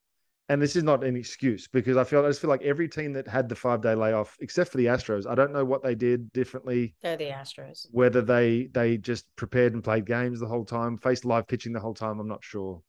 [0.50, 3.14] and this is not an excuse because I feel I just feel like every team
[3.14, 5.96] that had the five day layoff, except for the Astros, I don't know what they
[5.96, 7.86] did differently They're the Astros.
[7.92, 11.80] whether they they just prepared and played games the whole time, faced live pitching the
[11.80, 12.82] whole time, I'm not sure.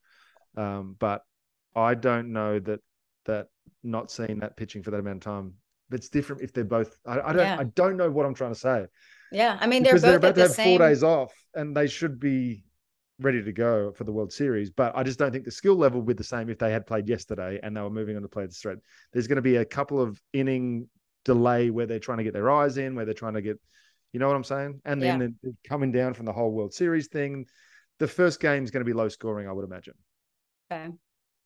[0.56, 1.22] Um, but
[1.76, 2.80] I don't know that
[3.26, 3.48] that
[3.84, 5.54] not seeing that pitching for that amount of time.
[5.92, 6.96] It's different if they're both.
[7.06, 7.38] I, I don't.
[7.46, 7.56] Yeah.
[7.58, 8.86] I don't know what I'm trying to say
[9.32, 10.78] Yeah, I mean they're because they're both about at to the have same.
[10.78, 12.64] four days off and they should be
[13.20, 14.70] ready to go for the World Series.
[14.70, 16.86] But I just don't think the skill level would be the same if they had
[16.86, 18.78] played yesterday and they were moving on to play the thread.
[19.12, 20.88] There's going to be a couple of inning
[21.24, 23.60] delay where they're trying to get their eyes in, where they're trying to get,
[24.12, 24.80] you know what I'm saying?
[24.84, 25.28] And then Yeah.
[25.42, 27.46] they're coming down from the whole World Series thing.
[27.98, 29.94] The first game is going to be low scoring, I would imagine.
[30.72, 30.92] Okay.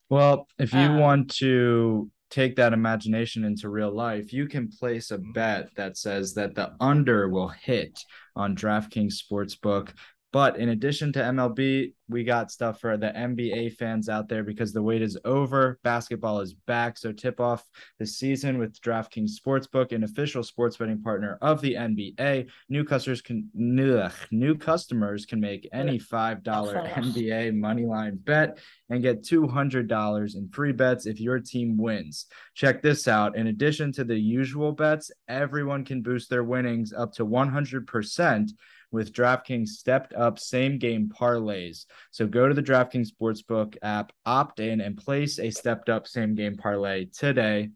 [0.09, 5.11] Well, if you Uh, want to take that imagination into real life, you can place
[5.11, 7.99] a bet that says that the under will hit
[8.35, 9.91] on DraftKings Sportsbook.
[10.35, 14.73] But in addition to MLB, we got stuff for the NBA fans out there because
[14.73, 15.79] the wait is over.
[15.81, 16.97] Basketball is back.
[16.97, 17.63] So tip off
[17.99, 22.49] the season with DraftKings Sportsbook, an official sports betting partner of the NBA.
[22.67, 28.57] New customers can ugh, new customers can make any $5 NBA moneyline bet
[28.89, 32.25] and get $200 in free bets if your team wins.
[32.55, 33.37] Check this out.
[33.37, 38.49] In addition to the usual bets, everyone can boost their winnings up to 100%
[38.91, 41.85] with DraftKings stepped up same game parlays.
[42.11, 46.35] So go to the DraftKings Sportsbook app, opt in, and place a stepped up same
[46.35, 47.69] game parlay today.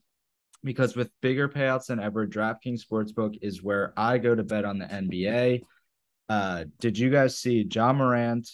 [0.63, 4.78] Because with bigger payouts than ever, DraftKings Sportsbook is where I go to bet on
[4.78, 5.62] the NBA.
[6.28, 8.50] Uh, did you guys see Ja Morant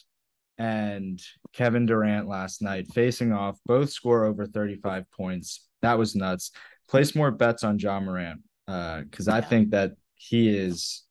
[0.57, 1.19] and
[1.51, 3.57] Kevin Durant last night facing off?
[3.65, 5.67] Both score over 35 points.
[5.81, 6.51] That was nuts.
[6.87, 11.03] Place more bets on Ja Morant because I think that he is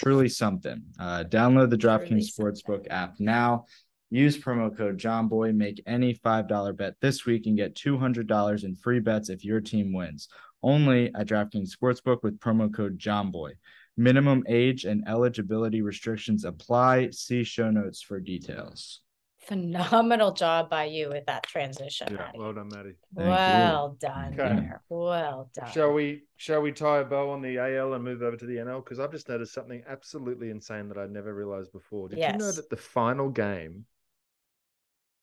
[0.00, 0.82] truly something.
[0.98, 3.66] Uh, download the DraftKings Sportsbook app now.
[4.10, 5.54] Use promo code JOMBOY.
[5.54, 9.92] Make any $5 bet this week and get $200 in free bets if your team
[9.92, 10.28] wins.
[10.62, 13.52] Only at DraftKings Sportsbook with promo code JOMBOY.
[13.96, 17.10] Minimum age and eligibility restrictions apply.
[17.10, 19.02] See show notes for details.
[19.50, 22.06] Phenomenal job by you with that transition.
[22.12, 22.38] Yeah, Maddie.
[22.38, 22.94] well done, Maddie.
[23.16, 23.26] Thank you.
[23.26, 24.54] well done Okay.
[24.60, 24.82] there.
[24.88, 25.70] Well done.
[25.72, 28.58] Shall we shall we tie a bow on the AL and move over to the
[28.58, 28.84] NL?
[28.84, 32.08] Because I've just noticed something absolutely insane that I'd never realized before.
[32.08, 33.86] Did you know that the final game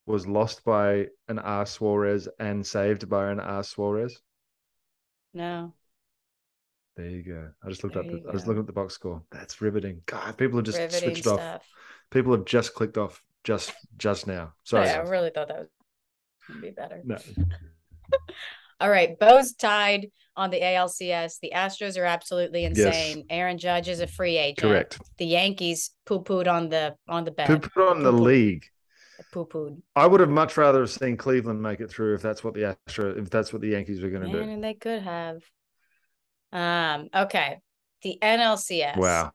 [0.05, 4.21] was lost by an R Suarez and saved by an R Suarez?
[5.33, 5.73] No.
[6.97, 7.49] There you go.
[7.63, 8.09] I just looked There up.
[8.11, 8.49] The, I was go.
[8.49, 9.23] looking at the box score.
[9.31, 10.01] That's riveting.
[10.05, 11.61] God, people have just Riveting switched off.
[12.09, 14.53] People have just clicked off just just now.
[14.63, 14.85] Sorry.
[14.87, 15.67] Yeah, I really thought that was
[16.47, 17.01] gonna be better.
[17.03, 17.17] No.
[18.79, 21.39] All right, Bo's tied on the ALCS.
[21.41, 23.25] The Astros are absolutely insane.
[23.29, 24.59] Aaron Judge is a free agent.
[24.59, 24.99] Correct.
[25.17, 27.47] The Yankees poo pooed on the on the bet.
[27.47, 28.23] Who put on the Poo-poo.
[28.23, 28.65] league?
[29.33, 29.81] Poo pooed.
[29.95, 32.77] I would have much rather have seen Cleveland make it through if that's what the
[32.87, 34.39] Astros if that's what the Yankees were going to do.
[34.39, 35.41] And they could have.
[36.51, 37.09] Um.
[37.13, 37.59] Okay.
[38.03, 38.95] The NLCS.
[38.97, 39.31] Wow.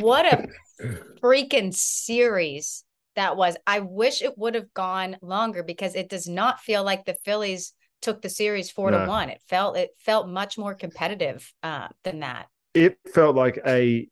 [0.00, 0.46] What a
[1.22, 2.84] freaking series
[3.16, 3.56] that was.
[3.66, 7.72] I wish it would have gone longer because it does not feel like the Phillies
[8.02, 9.00] took the series four No.
[9.00, 9.30] to one.
[9.30, 12.46] It felt it felt much more competitive uh, than that.
[12.74, 14.08] It felt like a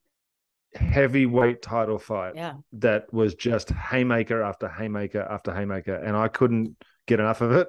[0.74, 2.54] heavyweight title fight Yeah.
[2.74, 7.68] that was just haymaker after haymaker after haymaker, and I couldn't get enough of it.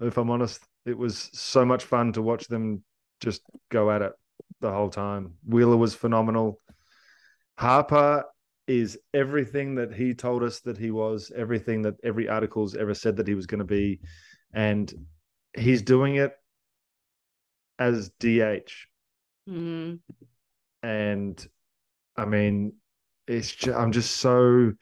[0.00, 2.82] If I'm honest, it was so much fun to watch them
[3.20, 4.12] just go at it
[4.60, 5.34] the whole time.
[5.46, 6.58] Wheeler was phenomenal.
[7.58, 8.24] Harper
[8.66, 13.16] is everything that he told us that he was, everything that every article's ever said
[13.16, 14.00] that he was going to be,
[14.54, 14.92] and
[15.56, 16.32] he's doing it
[17.78, 18.86] as DH.
[19.48, 19.98] Mhm.
[20.84, 21.48] and
[22.16, 22.74] I mean,
[23.26, 24.72] it's just, I'm just so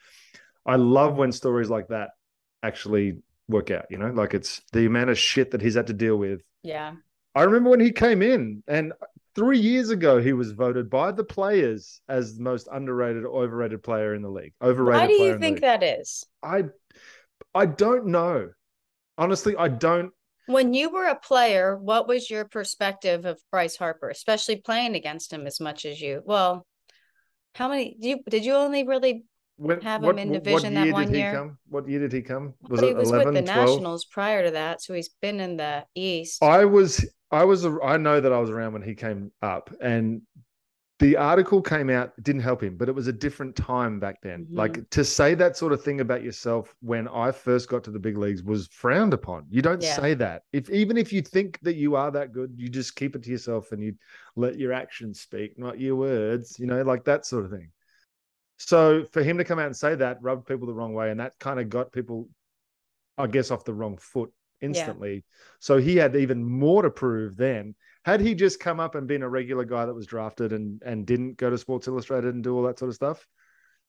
[0.66, 2.10] I love when stories like that
[2.62, 3.86] actually work out.
[3.90, 6.42] You know, like it's the amount of shit that he's had to deal with.
[6.62, 6.94] Yeah.
[7.34, 8.92] I remember when he came in, and
[9.34, 13.82] three years ago he was voted by the players as the most underrated or overrated
[13.82, 14.52] player in the league.
[14.62, 15.00] Overrated.
[15.00, 16.24] Why do you think that is?
[16.42, 16.64] I
[17.54, 18.50] I don't know.
[19.18, 20.12] Honestly, I don't.
[20.46, 25.32] When you were a player, what was your perspective of Bryce Harper, especially playing against
[25.32, 26.22] him as much as you?
[26.24, 26.66] Well,
[27.54, 29.24] how many did you did you only really
[29.56, 31.32] When, Have him what, in division that year one did he year?
[31.32, 31.58] come?
[31.68, 32.54] What year did he come?
[32.68, 33.68] Was he it was 11, with the 12?
[33.68, 36.42] Nationals prior to that, so he's been in the East.
[36.42, 40.22] I was I was I know that I was around when he came up, and
[40.98, 44.46] the article came out didn't help him, but it was a different time back then.
[44.46, 44.56] Mhm.
[44.56, 47.98] Like to say that sort of thing about yourself when I first got to the
[47.98, 49.46] big leagues was frowned upon.
[49.48, 49.96] You don't Yeah.
[49.96, 50.42] say that.
[50.52, 53.30] If even if you think that you are that good, you just keep it to
[53.30, 53.94] yourself and you
[54.36, 56.58] let your actions speak, not your words.
[56.58, 57.72] You know, like that sort of thing.
[58.58, 61.20] So for him to come out and say that rubbed people the wrong way, and
[61.20, 62.28] that kind of got people,
[63.16, 65.24] I guess, off the wrong foot instantly.
[65.58, 67.74] So he had even more to prove then.
[68.04, 71.06] Had he just come up and been a regular guy that was drafted and and
[71.06, 73.26] didn't go to Sports Illustrated and do all that sort of stuff,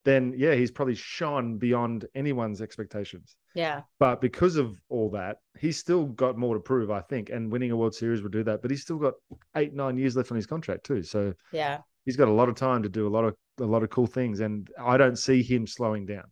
[0.04, 3.36] then yeah, he's probably shone beyond anyone's expectations.
[3.54, 3.82] Yeah.
[4.00, 7.30] But because of all that, he's still got more to prove, I think.
[7.30, 8.62] And winning a World Series would do that.
[8.62, 9.14] But he's still got
[9.56, 11.04] eight, nine years left on his contract too.
[11.04, 11.80] So Yeah.
[12.06, 14.08] he's got a lot of time to do a lot of a lot of cool
[14.08, 14.40] things.
[14.40, 16.26] And I don't see him slowing down.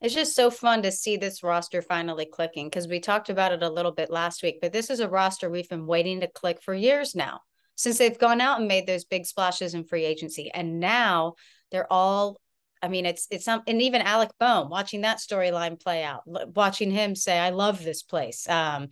[0.00, 3.62] It's just so fun to see this roster finally clicking because we talked about it
[3.62, 6.62] a little bit last week, but this is a roster we've been waiting to click
[6.62, 7.40] for years now
[7.74, 10.50] since they've gone out and made those big splashes in free agency.
[10.52, 11.34] And now
[11.70, 12.40] they're all,
[12.80, 16.90] I mean, it's, it's some, and even Alec Bohm watching that storyline play out, watching
[16.90, 18.48] him say, I love this place.
[18.48, 18.88] Um,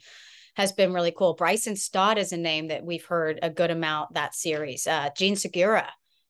[0.57, 1.35] has been really cool.
[1.35, 4.87] Bryson Stott is a name that we've heard a good amount that series.
[4.87, 5.87] Uh, Jean Segura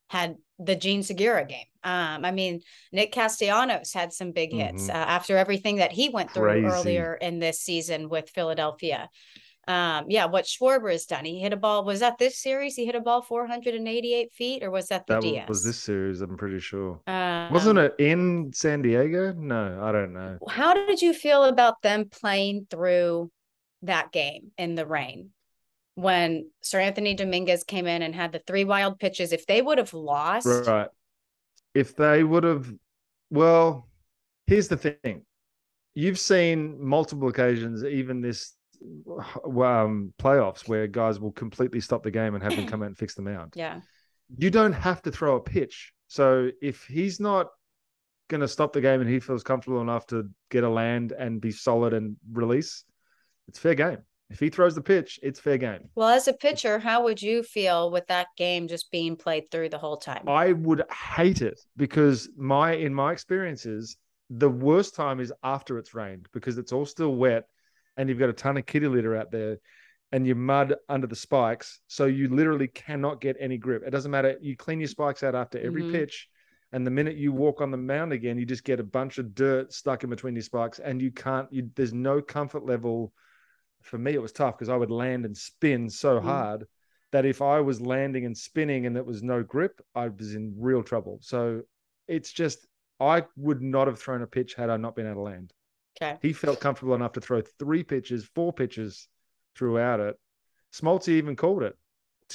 [0.09, 1.67] had the Jean Segura game.
[1.85, 4.91] Um, I mean, Nick Castellanos had some big hits Mhm.
[4.91, 6.67] uh, after everything that he went through Crazy.
[6.67, 9.09] earlier in this season with Philadelphia.
[9.69, 11.25] Um, yeah, what Schwarber has done.
[11.25, 11.85] He hit a ball.
[11.85, 12.77] Was that this series?
[12.77, 15.49] He hit a ball 488 feet, or was that the That DS?
[15.49, 17.01] was this series, I'm pretty sure.
[17.09, 19.33] Um, Wasn't it in San Diego?
[19.33, 20.39] No, I don't know.
[20.49, 23.31] How did you feel about them playing through
[23.83, 25.31] that game in the rain?
[25.97, 29.95] When Seranthony Dominguez came in and had the three wild pitches, if they would have
[29.95, 30.89] lost, Right.
[31.75, 32.73] If they would have,
[33.31, 33.89] well,
[34.47, 35.23] here's the thing.
[35.95, 38.55] You've seen multiple occasions, even this
[39.47, 42.99] um, playoffs, where guys will completely stop the game and have them come out and
[42.99, 43.53] fix them out.
[43.55, 43.81] yeah,
[44.37, 45.93] You don't have to throw a pitch.
[46.09, 47.49] So if he's not
[48.29, 51.41] going to stop the game and he feels comfortable enough to get a land and
[51.41, 52.85] be solid and release,
[53.49, 53.99] it's fair game.
[54.29, 55.89] If he throws the pitch, it's fair game.
[55.95, 59.69] Well, as a pitcher, how would you feel with that game just being played through
[59.69, 60.29] the whole time?
[60.29, 63.97] I would hate it because my in my experiences,
[64.29, 67.45] the worst time is after it's rained because it's all still wet
[67.97, 69.59] and you've got a ton of kitty litter out there
[70.11, 71.81] and you mud under the spikes.
[71.87, 73.85] So you literally cannot get any grip.
[73.87, 74.37] It doesn't matter.
[74.41, 75.93] You clean your spikes out after every Mhm.
[75.93, 76.29] pitch.
[76.73, 79.37] And the minute you walk on the mound again, you just get a bunch of
[79.37, 83.13] dirt stuck in between your spikes and you can't, you, there's no comfort level.
[83.87, 86.25] For me, it was tough because I would land and spin so Mhm.
[86.25, 86.67] hard
[87.13, 90.55] that if I was landing and spinning and there was no grip, I was in
[90.59, 91.19] real trouble.
[91.23, 91.63] So
[92.09, 92.67] it's just,
[92.99, 95.53] I would not have thrown a pitch had I not been able to land.
[96.03, 96.19] Okay.
[96.21, 99.09] He felt comfortable enough to throw three pitches, four pitches
[99.55, 100.19] throughout it.
[100.73, 101.77] Smoltzy even called it.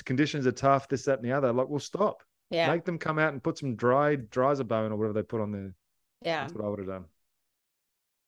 [0.05, 1.51] Conditions are tough, this, that, and the other.
[1.51, 2.23] Like, we'll stop.
[2.49, 2.71] Yeah.
[2.71, 5.41] Make them come out and put some dry dries a bone or whatever they put
[5.41, 5.75] on there.
[6.21, 6.41] yeah.
[6.41, 7.05] That's what I would have done.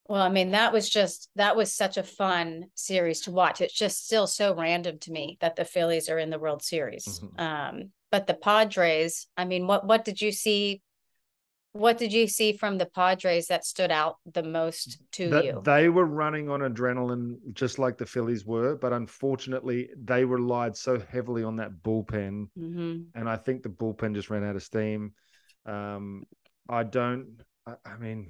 [0.08, 3.62] Well, I mean, that was just that was such a fun series to watch.
[3.62, 7.22] It's just still so random to me that the Phillies are in the World Series.
[7.22, 7.38] Mhm.
[7.38, 10.82] Um, but the Padres, I mean, what what did you see?
[11.74, 15.64] What did you see from the Padres that stood out the most to That you?
[15.64, 21.00] they were running on adrenaline just like the Phillies were, but unfortunately they relied so
[21.00, 25.14] heavily on that bullpen hmm and I think the bullpen just ran out of steam.
[25.66, 26.26] Um,
[26.70, 27.42] I don't.
[27.68, 28.28] I, I mean,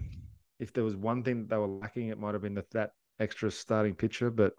[0.64, 2.92] if there was one thing that they were lacking, it might have been that, that
[3.20, 4.32] extra starting pitcher.
[4.32, 4.54] But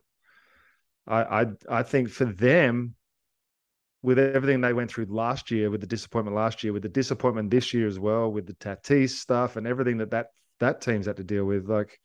[1.06, 2.94] I, I, I think for them,
[4.02, 7.50] with everything they went through last year, with the disappointment last year, with the disappointment
[7.50, 10.26] this year as well, with the Tatis stuff and everything that that
[10.60, 11.98] that team's had to deal with, like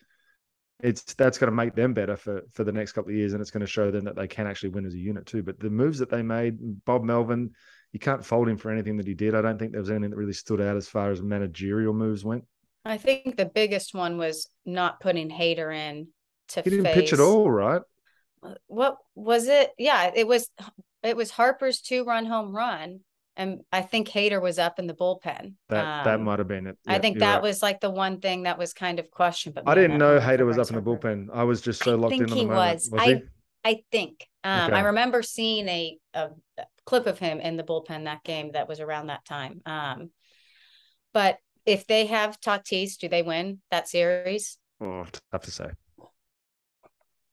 [0.81, 3.41] it's that's going to make them better for for the next couple of years, and
[3.41, 5.43] it's going to show them that they can actually win as a unit too.
[5.43, 7.51] But the moves that they made, Bob Melvin,
[7.91, 9.35] you can't fault him for anything that he did.
[9.35, 12.23] I don't think there was anything that really stood out as far as managerial moves
[12.23, 12.45] went.
[12.85, 16.07] I think the biggest one was not putting Hader in
[16.49, 16.95] to He didn't face.
[16.95, 17.81] pitch at all, right?
[18.67, 19.71] What was it?
[19.77, 20.49] Yeah, it was.
[21.03, 23.01] It was Harper's two run home run,
[23.35, 25.53] and I think Hader was up in the bullpen.
[25.69, 26.77] That that Um, might have been it.
[26.87, 27.41] I think that right.
[27.41, 29.55] was like the one thing that was kind of questioned.
[29.55, 31.27] But I man, didn't know Hader was up in the bullpen.
[31.33, 32.89] I was just so I locked think in on he was.
[32.91, 33.21] Was I he?
[33.63, 34.27] I think.
[34.43, 34.73] Um, Okay.
[34.73, 38.67] I remember seeing a, a a clip of him in the bullpen that game that
[38.67, 39.61] was around that time.
[39.65, 40.11] Um,
[41.13, 41.37] but
[41.69, 44.57] if they have Tatis, do they win that series?
[44.81, 45.69] Oh, tough to say.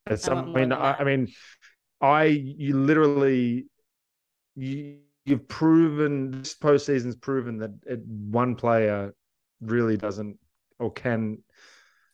[0.09, 0.93] It's, I I, mean, I.
[0.95, 1.29] I mean,
[2.01, 3.67] I you literally
[4.55, 9.15] you you've proven this postseason's proven that it, one player
[9.61, 10.39] really doesn't
[10.79, 11.39] or can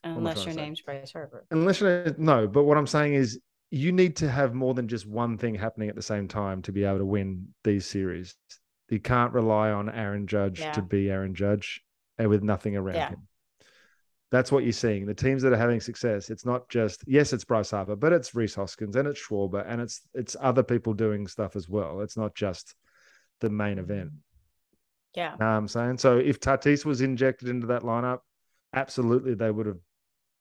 [0.05, 1.45] Unless your name's Bryce Harper.
[1.51, 2.47] unless you no.
[2.47, 5.89] But what I'm saying is you need to have more than just one thing happening
[5.89, 8.35] at the same time to be able to win these series.
[8.89, 10.71] You can't rely on Aaron Judge Yeah.
[10.73, 11.81] to be Aaron Judge
[12.17, 13.09] and with nothing around Yeah.
[13.09, 13.27] him.
[14.31, 15.05] That's what you're seeing.
[15.05, 18.33] The teams that are having success, it's not just yes, it's Bryce Harper, but it's
[18.33, 22.01] Rhys Hoskins and it's Schwarber and it's it's other people doing stuff as well.
[22.01, 22.73] It's not just
[23.41, 24.11] the main event.
[25.15, 25.35] Yeah.
[25.39, 25.99] Know I'm saying?
[25.99, 28.19] So if Tatis was injected into that lineup,
[28.73, 29.77] absolutely they would have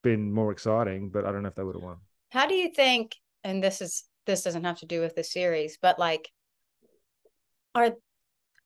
[0.03, 1.99] been more exciting, but I don't know if they would have won.
[2.31, 3.15] How do you think,
[3.45, 6.31] and this is this doesn't have to do with the series, but like
[7.75, 7.93] are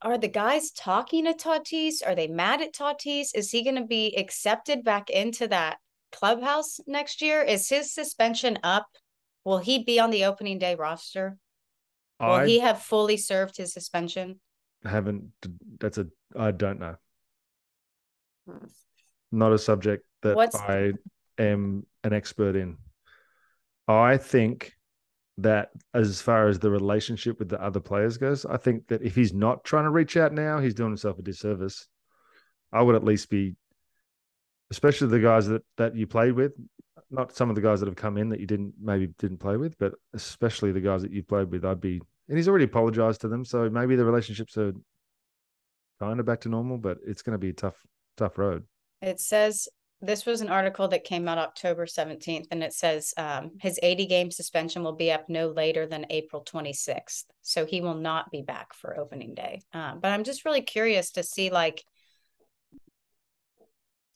[0.02, 2.06] are the guys talking to Tatis?
[2.06, 3.28] Are they mad at Tatis?
[3.34, 5.78] Is he going to be accepted back into that
[6.12, 7.42] clubhouse next year?
[7.42, 8.86] Is his suspension up?
[9.44, 11.38] Will he be on the opening day roster?
[12.20, 14.40] Will I he have fully served his suspension?
[14.84, 15.32] haven't
[15.80, 16.96] that's a I don't know.
[18.46, 18.66] Hmm.
[19.32, 20.92] Not a subject that What's- I
[21.38, 22.76] am an expert in.
[23.88, 24.72] I think
[25.38, 29.14] that as far as the relationship with the other players goes, I think that if
[29.14, 31.88] he's not trying to reach out now, he's doing himself a disservice.
[32.72, 33.54] I would at least be,
[34.70, 36.52] especially the guys that that you played with,
[37.10, 39.56] not some of the guys that have come in that you didn't maybe didn't play
[39.56, 41.64] with, but especially the guys that you've played with.
[41.64, 44.72] I'd be, and he's already apologized to them, so maybe the relationships are
[46.00, 47.76] kind of back to normal, but it's going to be a tough,
[48.16, 48.64] tough road.
[49.02, 49.68] It says
[50.02, 54.06] this was an article that came out October 17th, and it says um, his 80
[54.06, 57.24] game suspension will be up no later than April 26th.
[57.42, 59.62] So he will not be back for opening day.
[59.72, 61.82] Um, but I'm just really curious to see like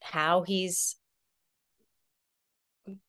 [0.02, 0.96] how he's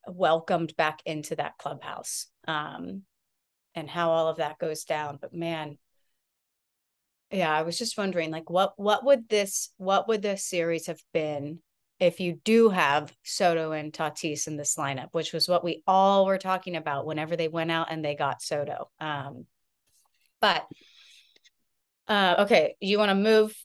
[0.08, 3.04] welcomed back into that clubhouse um,
[3.76, 5.18] and how all of that goes down.
[5.20, 5.78] But man,
[7.32, 11.02] yeah, I was just wondering like what what would this what would this series have
[11.14, 11.60] been
[12.02, 16.26] if you do have Soto and Tatis in this lineup, which was what we all
[16.26, 18.90] were talking about whenever they went out and they got Soto.
[19.00, 19.46] Um,
[20.42, 20.66] but
[22.08, 23.56] uh, okay, you want to move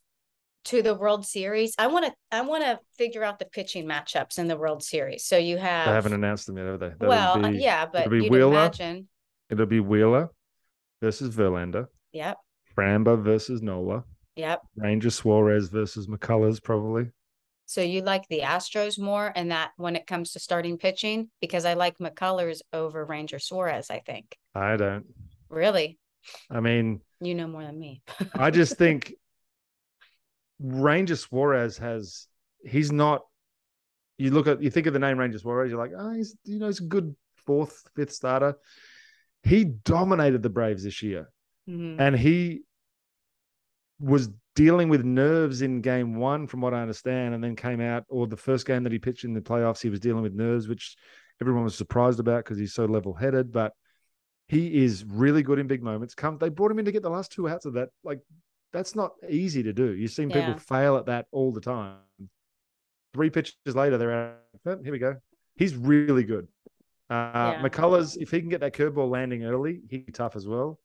[0.67, 1.75] to the World Series?
[1.79, 5.25] I want to I want to figure out the pitching matchups in the World Series.
[5.25, 6.89] So you have They haven't announced them yet, have they?
[6.91, 8.53] That'll well, uh, be- yeah, but it'll be Wheeler.
[8.53, 9.09] imagine.
[9.49, 10.29] It'll be Wheeler
[11.01, 12.37] versus Verlander, Yep,
[12.77, 14.61] Framber versus Nola, yep.
[14.77, 17.13] Ranger Suarez versus McCullers, probably.
[17.67, 21.65] So you like the Astros more and that when it comes to starting pitching because
[21.65, 23.91] I like McCullers over Ranger Suarez.
[23.91, 25.07] I think I don't.
[25.51, 25.99] really,
[26.51, 28.03] I mean, you know more than me.
[28.35, 29.15] I just think
[30.61, 32.27] Ranger Suarez has.
[32.65, 33.23] He's not.
[34.19, 36.59] You look at you think of the name Ranger Suarez, you're like, oh, he's you
[36.59, 37.15] know he's a good
[37.47, 38.57] fourth, fifth starter.
[39.43, 41.31] He dominated the Braves this year.
[41.69, 41.97] Mhm.
[41.99, 42.63] and he
[43.99, 48.05] was dealing with nerves in game one, from what I understand, and then came out,
[48.09, 50.67] or the first game that he pitched in the playoffs, he was dealing with nerves,
[50.67, 50.97] which
[51.41, 53.53] everyone was surprised about because he's so level headed.
[53.53, 53.73] But
[54.49, 56.15] he is really good in big moments.
[56.15, 57.91] Come, they brought him in to get the last two outs of that.
[58.03, 58.21] Like,
[58.73, 59.93] that's not easy to do.
[59.93, 60.57] You've seen people Yeah.
[60.59, 61.99] fail at that all the time.
[63.15, 64.37] Three pitches later, they're out.
[64.67, 65.17] "Oh, here we go.
[65.57, 66.49] He's really good.
[67.09, 67.63] Uh, Yeah.
[67.63, 70.81] McCullers, if he can get that curveball landing early, he'd be tough as well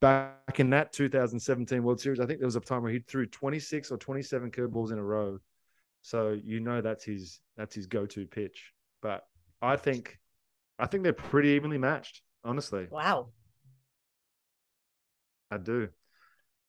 [0.00, 3.26] back in that 2017 World Series, I think there was a time where he threw
[3.26, 5.38] 26 or 27 curveballs in a row.
[6.02, 8.72] So you know that's his that's his go-to pitch.
[9.02, 9.24] But
[9.60, 10.18] I think
[10.78, 12.88] I think they're pretty evenly matched, honestly.
[12.90, 13.28] Wow.
[15.50, 15.88] I do.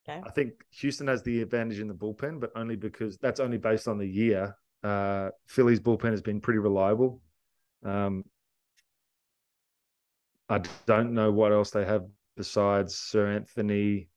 [0.07, 0.21] Okay.
[0.25, 3.87] I think Houston has the advantage in the bullpen, but only because that's only based
[3.87, 4.55] on the year.
[4.83, 7.21] Uh, Philly's bullpen has been pretty reliable.
[7.85, 8.25] Um,
[10.49, 12.03] I don't know what else they have
[12.35, 14.07] besides Seranthony.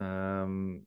[0.00, 0.86] Um,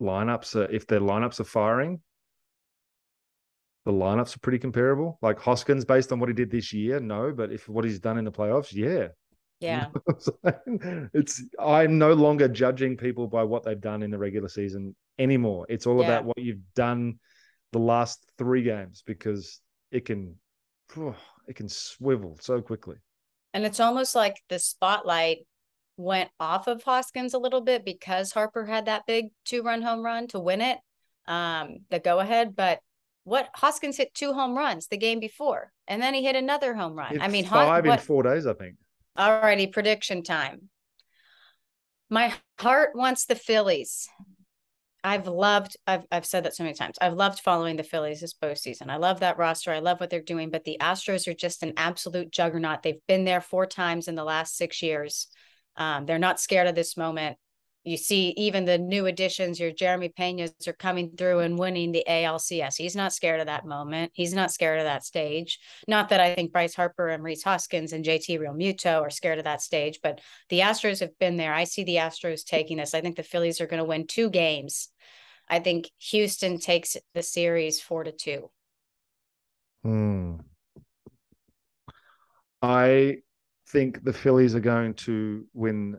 [0.00, 2.00] lineups are if their lineups are firing,
[3.84, 5.18] the lineups are pretty comparable.
[5.22, 8.18] Like Hoskins, based on what he did this year, no, but if what he's done
[8.18, 9.08] in the playoffs, yeah.
[9.60, 9.86] Yeah.
[11.14, 15.64] it's I'm no longer judging people by what they've done in the regular season anymore.
[15.68, 16.04] It's all Yeah.
[16.04, 17.18] about what you've done
[17.72, 19.60] the last three games because
[19.90, 20.36] it can
[21.48, 22.96] it can swivel so quickly.
[23.52, 25.38] And it's almost like the spotlight
[25.96, 30.04] went off of Hoskins a little bit because Harper had that big two run home
[30.04, 30.78] run to win it,
[31.26, 32.56] um, the go ahead.
[32.56, 32.80] But
[33.24, 36.94] what Hoskins hit two home runs the game before, and then he hit another home
[36.94, 37.12] run.
[37.12, 38.76] Hit I mean, Hos- five in what, four days, I think.
[39.16, 40.68] Alrighty, prediction time.
[42.10, 44.08] My heart wants the Phillies.
[45.04, 46.96] I've loved, I've I've said that so many times.
[46.98, 48.88] I've loved following the Phillies this postseason.
[48.88, 49.70] I love that roster.
[49.70, 52.82] I love what they're doing, but the Astros are just an absolute juggernaut.
[52.82, 55.28] They've been there four times in the last six years.
[55.76, 57.36] Um, they're not scared of this moment.
[57.84, 62.04] You see even the new additions, your Jeremy Pena's are coming through and winning the
[62.08, 62.76] ALCS.
[62.78, 64.12] He's not scared of that moment.
[64.14, 65.58] He's not scared of that stage.
[65.86, 69.44] Not that I think Bryce Harper and Rhys Hoskins and JT Realmuto are scared of
[69.44, 71.52] that stage, but the Astros have been there.
[71.52, 72.94] I see the Astros taking this.
[72.94, 74.88] I think the Phillies are going to win two games.
[75.46, 78.50] I think Houston takes the series four to two.
[79.82, 80.36] Hmm.
[82.62, 83.18] I
[83.68, 85.98] think the Phillies are going to win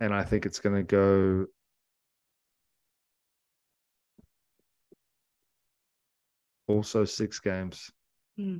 [0.00, 1.46] and I think it's going to go.
[6.66, 7.90] Also, six games.
[8.36, 8.58] Hmm.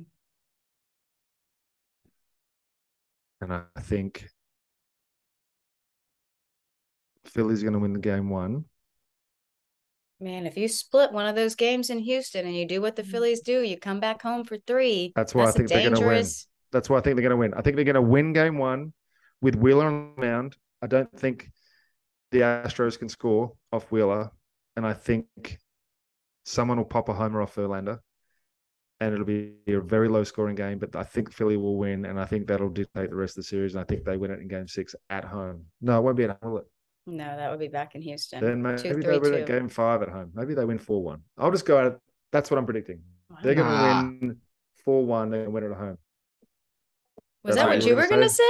[3.39, 4.27] And I think
[7.25, 8.65] Philly's going to win the game one.
[10.19, 13.03] Man, if you split one of those games in Houston and you do what the
[13.03, 15.13] Phillies do, you come back home for three.
[15.15, 16.27] That's why I think they're going to win.
[16.71, 17.53] That's why I think they're going to win.
[17.55, 18.93] I think they're going to win game one
[19.41, 20.55] with Wheeler on the mound.
[20.81, 21.51] I don't think
[22.31, 24.31] the Astros can score off Wheeler,
[24.75, 25.27] and I think
[26.45, 27.99] someone will pop a homer off Verlander,
[28.99, 30.79] and it'll be a very low scoring game.
[30.79, 33.47] But I think Philly will win, and I think that'll dictate the rest of the
[33.47, 33.75] series.
[33.75, 35.65] And I think they win it in Game Six at home.
[35.81, 36.67] No, it won't be at home, will it?
[37.07, 38.43] No, that would be back in Houston.
[38.43, 40.31] Then maybe two, they win at Game Five at home.
[40.33, 41.21] Maybe they win four one.
[41.37, 41.99] I'll just go at it.
[42.31, 43.01] That's what I'm predicting.
[43.29, 43.37] Wow.
[43.43, 44.37] They're going to win
[44.85, 45.29] four one.
[45.29, 45.97] They're going to win it at home.
[47.43, 48.43] Was That's that what you were going to say?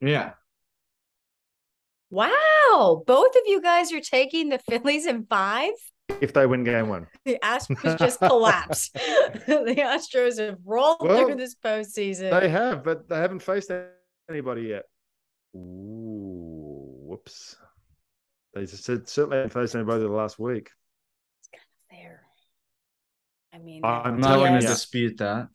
[0.00, 0.32] Yeah.
[2.10, 3.02] Wow.
[3.06, 5.72] Both of you guys are taking the Phillies in five?
[6.20, 7.06] If they win game one.
[7.24, 8.88] The Astros just collapse.
[8.94, 12.38] the Astros have rolled well, through this postseason.
[12.40, 13.70] They have, but they haven't faced
[14.28, 14.84] anybody yet.
[15.54, 17.56] Ooh, whoops.
[18.54, 20.70] They just certainly haven't faced anybody the last week.
[21.40, 22.22] It's kind of fair.
[23.52, 25.48] I mean, I'm not going to dispute that.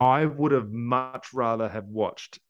[0.00, 2.40] I would have much rather have watched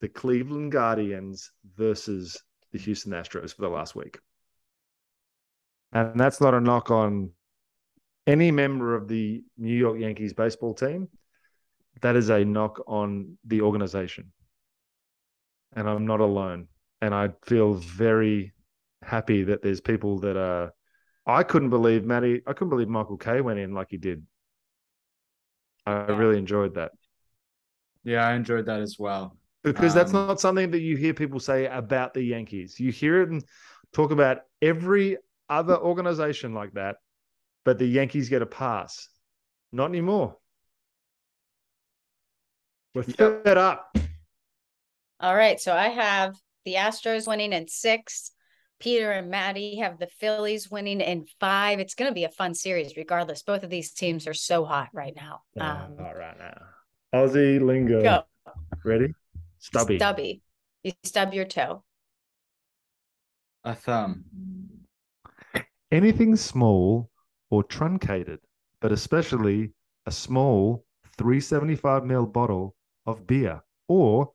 [0.00, 2.40] the Cleveland Guardians versus
[2.72, 4.18] the Houston Astros for the last week.
[5.92, 7.30] And that's not a knock on
[8.26, 11.08] any member of the New York Yankees baseball team.
[12.02, 14.32] That is a knock on the organization.
[15.74, 16.68] And I'm not alone.
[17.00, 18.52] And I feel very
[19.02, 20.72] happy that there's people that are.
[21.26, 22.42] I couldn't believe Matty.
[22.46, 24.24] I couldn't believe Michael Kay went in like he did.
[25.86, 26.92] I really enjoyed that.
[28.04, 29.36] Yeah, I enjoyed that as well
[29.72, 32.78] because that's um, not something that you hear people say about the Yankees.
[32.78, 33.42] You hear it and
[33.92, 35.16] talk about every
[35.48, 36.96] other organization like that,
[37.64, 39.08] but the Yankees get a pass.
[39.72, 40.36] Not anymore.
[42.94, 43.44] We're yep.
[43.44, 43.96] fed up.
[45.20, 45.60] All right.
[45.60, 48.32] So I have the Astros winning in six.
[48.80, 51.80] Peter and Maddie have the Phillies winning in five.
[51.80, 53.42] It's going to be a fun series, regardless.
[53.42, 55.42] Both of these teams are so hot right now.
[55.60, 56.60] Um, hot right now.
[57.12, 58.02] Aussie lingo.
[58.02, 58.22] Go.
[58.84, 59.12] Ready?
[59.58, 59.98] Stubby.
[59.98, 60.42] Stubby.
[60.82, 61.82] You stub your toe.
[63.64, 64.24] A thumb.
[65.90, 67.10] Anything small
[67.50, 68.40] or truncated,
[68.80, 69.72] but especially
[70.06, 70.84] a small
[71.16, 74.32] 375 ml bottle of beer, or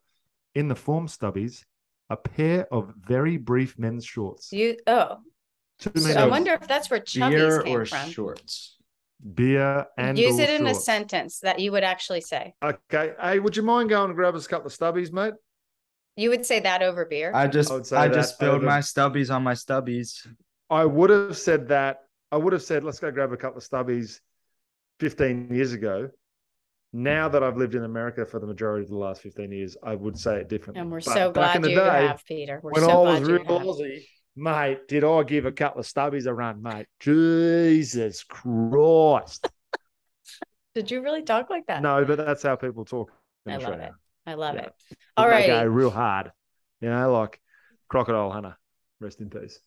[0.56, 1.64] in the form stubbies,
[2.10, 4.52] a pair of very brief men's shorts.
[4.52, 5.20] You oh.
[5.80, 8.10] So I wonder if that's where chubbies beer came or from.
[8.10, 8.78] shorts
[9.34, 10.80] beer and use it in shorts.
[10.80, 12.54] a sentence that you would actually say.
[12.64, 13.14] Okay.
[13.22, 15.34] Hey, would you mind going and grab us a couple of stubbies, mate?
[16.16, 17.32] You would say that over beer.
[17.34, 18.66] I just I, I just spilled over...
[18.66, 20.28] my stubbies on my stubbies.
[20.70, 22.00] I would have said that.
[22.32, 24.20] I would have said, let's go grab a couple of stubbies
[25.00, 26.10] 15 years ago.
[26.92, 29.96] Now that I've lived in America for the majority of the last 15 years, I
[29.96, 30.82] would say it differently.
[30.82, 32.60] And we're but so glad you day, have, Peter.
[32.62, 34.06] We're when so I was real Aussie,
[34.36, 36.88] mate, did I give a couple of stubbies a run, mate?
[37.00, 39.50] Jesus Christ.
[40.76, 41.82] did you really talk like that?
[41.82, 43.12] No, but that's how people talk.
[43.48, 43.92] I love it.
[44.26, 44.62] I love yeah.
[44.62, 44.74] it.
[45.18, 45.48] All right.
[45.48, 46.32] Go real hard.
[46.82, 47.40] You know, like
[47.90, 48.58] Crocodile Hunter.
[49.00, 49.60] Rest in peace.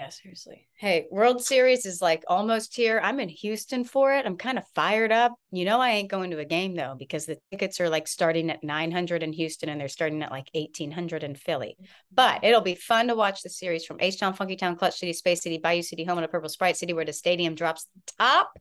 [0.00, 0.66] Yeah, seriously.
[0.78, 3.02] Hey, World Series is like almost here.
[3.04, 4.24] I'm in Houston for it.
[4.24, 5.34] I'm kind of fired up.
[5.52, 8.48] You know, I ain't going to a game though because the tickets are like starting
[8.48, 11.76] at 900 in Houston and they're starting at like 1800 in Philly.
[12.10, 12.46] But mm-hmm.
[12.46, 15.42] it'll be fun to watch the series from H Town, Funky Town, Clutch City, Space
[15.42, 18.58] City, Bayou City, home of the Purple Sprite City, where the stadium drops the top.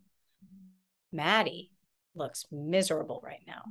[1.14, 1.72] Maddie
[2.16, 3.62] looks miserable right now.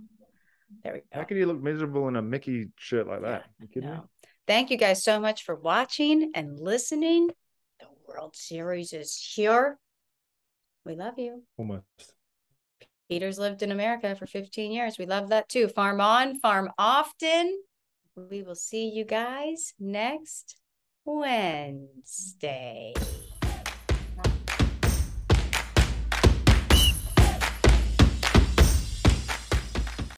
[0.84, 1.04] There we go.
[1.12, 3.44] How can you look miserable in a Mickey shirt like that?
[3.74, 4.08] You no.
[4.46, 7.28] Thank you guys so much for watching and listening.
[8.08, 9.78] World Series is here.
[10.84, 11.42] We love you.
[11.58, 12.14] Almost.
[13.08, 14.98] Peter's lived in America for 15 years.
[14.98, 15.68] We love that too.
[15.68, 17.60] Farm on, farm often.
[18.16, 20.56] We will see you guys next
[21.04, 22.94] Wednesday.